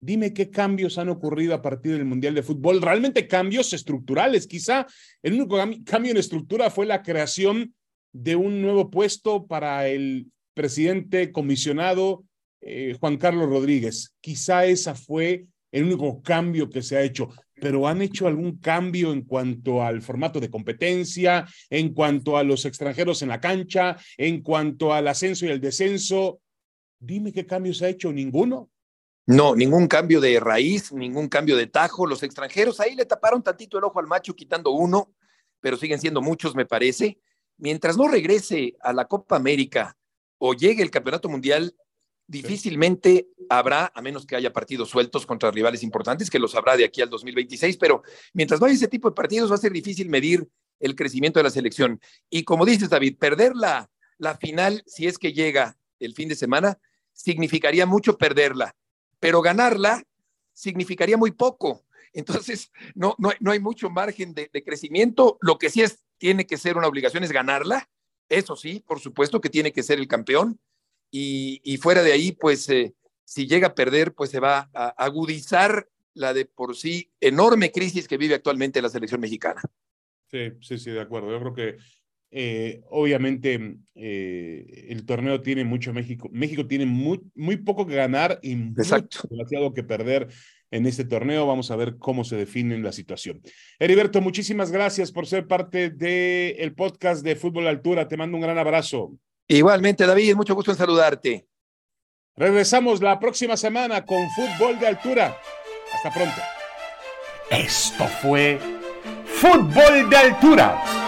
Dime 0.01 0.33
qué 0.33 0.49
cambios 0.51 0.97
han 0.99 1.09
ocurrido 1.09 1.55
a 1.55 1.63
partir 1.63 1.93
del 1.93 2.05
Mundial 2.05 2.35
de 2.35 2.45
Fútbol, 2.45 2.81
realmente 2.81 3.27
cambios 3.27 3.73
estructurales. 3.73 4.47
Quizá 4.47 4.87
el 5.23 5.35
único 5.35 5.59
cambio 5.85 6.13
en 6.13 6.19
estructura 6.19 6.71
fue 6.71 6.87
la 6.87 7.03
creación 7.03 7.75
de 8.13 8.37
un 8.37 8.63
nuevo 8.63 8.91
puesto 8.91 9.47
para 9.47 9.89
el 9.89 10.29
presidente 10.55 11.33
comisionado 11.33 12.25
eh, 12.61 12.97
Juan 12.99 13.17
Carlos 13.17 13.49
Rodríguez. 13.49 14.15
Quizá 14.21 14.67
esa 14.67 14.95
fue 14.95 15.47
el 15.73 15.85
único 15.85 16.23
cambio 16.23 16.71
que 16.71 16.83
se 16.83 16.97
ha 16.97 17.03
hecho, 17.03 17.29
pero 17.55 17.87
¿han 17.87 18.01
hecho 18.01 18.27
algún 18.27 18.59
cambio 18.59 19.13
en 19.13 19.23
cuanto 19.23 19.83
al 19.83 20.01
formato 20.01 20.41
de 20.41 20.51
competencia, 20.51 21.47
en 21.71 21.93
cuanto 21.93 22.37
a 22.37 22.45
los 22.45 22.65
extranjeros 22.65 23.23
en 23.23 23.29
la 23.29 23.41
cancha, 23.41 23.97
en 24.17 24.43
cuanto 24.43 24.95
al 24.95 25.09
ascenso 25.09 25.45
y 25.45 25.51
el 25.51 25.61
descenso? 25.61 26.41
Dime 27.01 27.33
qué 27.33 27.45
cambios 27.47 27.83
ha 27.83 27.89
hecho, 27.89 28.13
ninguno. 28.13 28.71
No, 29.29 29.55
ningún 29.55 29.88
cambio 29.88 30.23
de 30.23 30.41
raíz, 30.41 30.91
ningún 30.91 31.29
cambio 31.29 31.55
de 31.55 31.67
tajo. 31.67 32.07
Los 32.07 32.23
extranjeros 32.23 32.81
ahí 32.81 32.95
le 32.95 33.05
taparon 33.05 33.43
tantito 33.43 33.77
el 33.77 33.85
ojo 33.85 34.01
al 34.01 34.07
macho 34.07 34.35
quitando 34.35 34.71
uno, 34.71 35.12
pero 35.61 35.77
siguen 35.77 36.01
siendo 36.01 36.23
muchos, 36.23 36.55
me 36.55 36.64
parece. 36.64 37.21
Mientras 37.59 37.99
no 37.99 38.09
regrese 38.09 38.79
a 38.81 38.95
la 38.95 39.05
Copa 39.05 39.37
América 39.37 39.99
o 40.38 40.55
llegue 40.55 40.83
el 40.83 40.91
Campeonato 40.91 41.29
Mundial, 41.29 41.77
difícilmente 42.27 43.29
habrá, 43.51 43.93
a 43.95 44.01
menos 44.01 44.25
que 44.25 44.35
haya 44.35 44.51
partidos 44.51 44.88
sueltos 44.88 45.27
contra 45.27 45.51
rivales 45.51 45.83
importantes, 45.83 46.31
que 46.31 46.38
los 46.38 46.55
habrá 46.55 46.79
de 46.79 46.87
aquí 46.87 47.03
al 47.03 47.11
2026, 47.11 47.77
pero 47.77 48.03
mientras 48.33 48.59
no 48.59 48.67
haya 48.67 48.77
ese 48.77 48.88
tipo 48.88 49.11
de 49.11 49.14
partidos 49.14 49.51
va 49.51 49.57
a 49.57 49.59
ser 49.59 49.73
difícil 49.73 50.09
medir 50.09 50.49
el 50.81 50.95
crecimiento 50.95 51.38
de 51.38 51.45
la 51.45 51.51
selección. 51.51 52.01
Y 52.31 52.45
como 52.45 52.64
dices, 52.64 52.88
David, 52.88 53.19
perder 53.19 53.55
la, 53.55 53.91
la 54.17 54.38
final, 54.38 54.83
si 54.87 55.07
es 55.07 55.19
que 55.19 55.35
llega 55.35 55.77
el 55.99 56.14
fin 56.14 56.31
de 56.31 56.35
semana, 56.35 56.79
significaría 57.12 57.85
mucho 57.85 58.17
perderla, 58.17 58.75
pero 59.21 59.43
ganarla 59.43 60.03
significaría 60.53 61.17
muy 61.17 61.33
poco. 61.33 61.85
Entonces, 62.13 62.73
no, 62.95 63.15
no, 63.19 63.31
no 63.41 63.53
hay 63.53 63.61
mucho 63.61 63.91
margen 63.91 64.35
de, 64.35 64.49
crecimiento. 64.65 65.39
Lo 65.41 65.59
que 65.59 65.71
sí 65.71 65.83
es, 65.83 66.03
tiene 66.19 66.47
que 66.47 66.57
ser 66.57 66.77
una 66.77 66.89
obligación 66.89 67.23
es 67.25 67.33
ganarla. 67.33 67.89
Eso 68.29 68.57
sí, 68.57 68.83
por 68.87 69.01
supuesto 69.01 69.41
que 69.41 69.51
tiene 69.51 69.73
que 69.73 69.83
ser 69.83 69.99
el 69.99 70.09
campeón 70.09 70.61
y, 71.11 71.79
fuera 71.81 72.03
de 72.03 72.13
ahí, 72.13 72.33
pues 72.33 72.69
eh, 72.69 72.95
si 73.25 73.47
llega 73.47 73.69
a 73.69 73.75
perder, 73.75 74.15
pues 74.15 74.31
se 74.31 74.41
va 74.41 74.69
a 74.75 74.89
agudizar 74.89 75.89
la 76.13 76.35
de 76.35 76.45
por 76.45 76.77
sí 76.77 77.11
enorme 77.21 77.73
crisis 77.73 78.09
que 78.09 78.19
vive 78.19 78.35
actualmente 78.35 78.83
la 78.83 78.89
selección 78.89 79.21
mexicana. 79.21 79.63
Sí, 80.31 80.53
sí, 80.61 80.77
sí, 80.79 80.91
de 80.91 81.01
acuerdo. 81.01 81.31
Yo 81.31 81.41
creo 81.41 81.55
que 81.55 81.79
eh, 82.31 82.83
obviamente 82.91 83.77
eh, 83.95 84.87
el 84.88 85.07
torneo 85.07 85.41
tiene 85.41 85.64
mucho 85.64 85.93
México. 85.93 86.29
México 86.33 86.67
tiene 86.67 86.87
muy, 86.87 87.21
muy 87.35 87.57
poco 87.57 87.87
que 87.87 87.95
ganar 87.95 88.38
y 88.43 88.55
demasiado 88.55 89.73
que 89.73 89.83
perder 89.83 90.29
en 90.71 90.87
este 90.87 91.05
torneo. 91.05 91.47
Vamos 91.47 91.71
a 91.71 91.77
ver 91.77 91.97
cómo 91.99 92.25
se 92.25 92.37
define 92.37 92.79
la 92.79 92.93
situación. 92.93 93.41
Heriberto, 93.79 94.21
muchísimas 94.21 94.71
gracias 94.71 95.11
por 95.11 95.27
ser 95.27 95.47
parte 95.47 95.91
del 95.91 96.75
podcast 96.75 97.25
de 97.25 97.37
Fútbol 97.37 97.67
Altura. 97.67 98.09
Te 98.09 98.17
mando 98.17 98.37
un 98.37 98.43
gran 98.43 98.59
abrazo. 98.59 99.14
Igualmente, 99.47 100.07
David, 100.07 100.35
mucho 100.35 100.55
gusto 100.55 100.73
en 100.73 100.77
saludarte. 100.77 101.47
Regresamos 102.37 103.01
la 103.01 103.19
próxima 103.19 103.57
semana 103.57 104.05
con 104.05 104.29
Fútbol 104.31 104.79
de 104.79 104.87
Altura. 104.87 105.37
Hasta 105.95 106.12
pronto. 106.12 106.41
Esto 107.51 108.05
fue 108.21 108.61
Fútbol 109.25 110.11
de 110.11 110.17
Altura. 110.17 111.08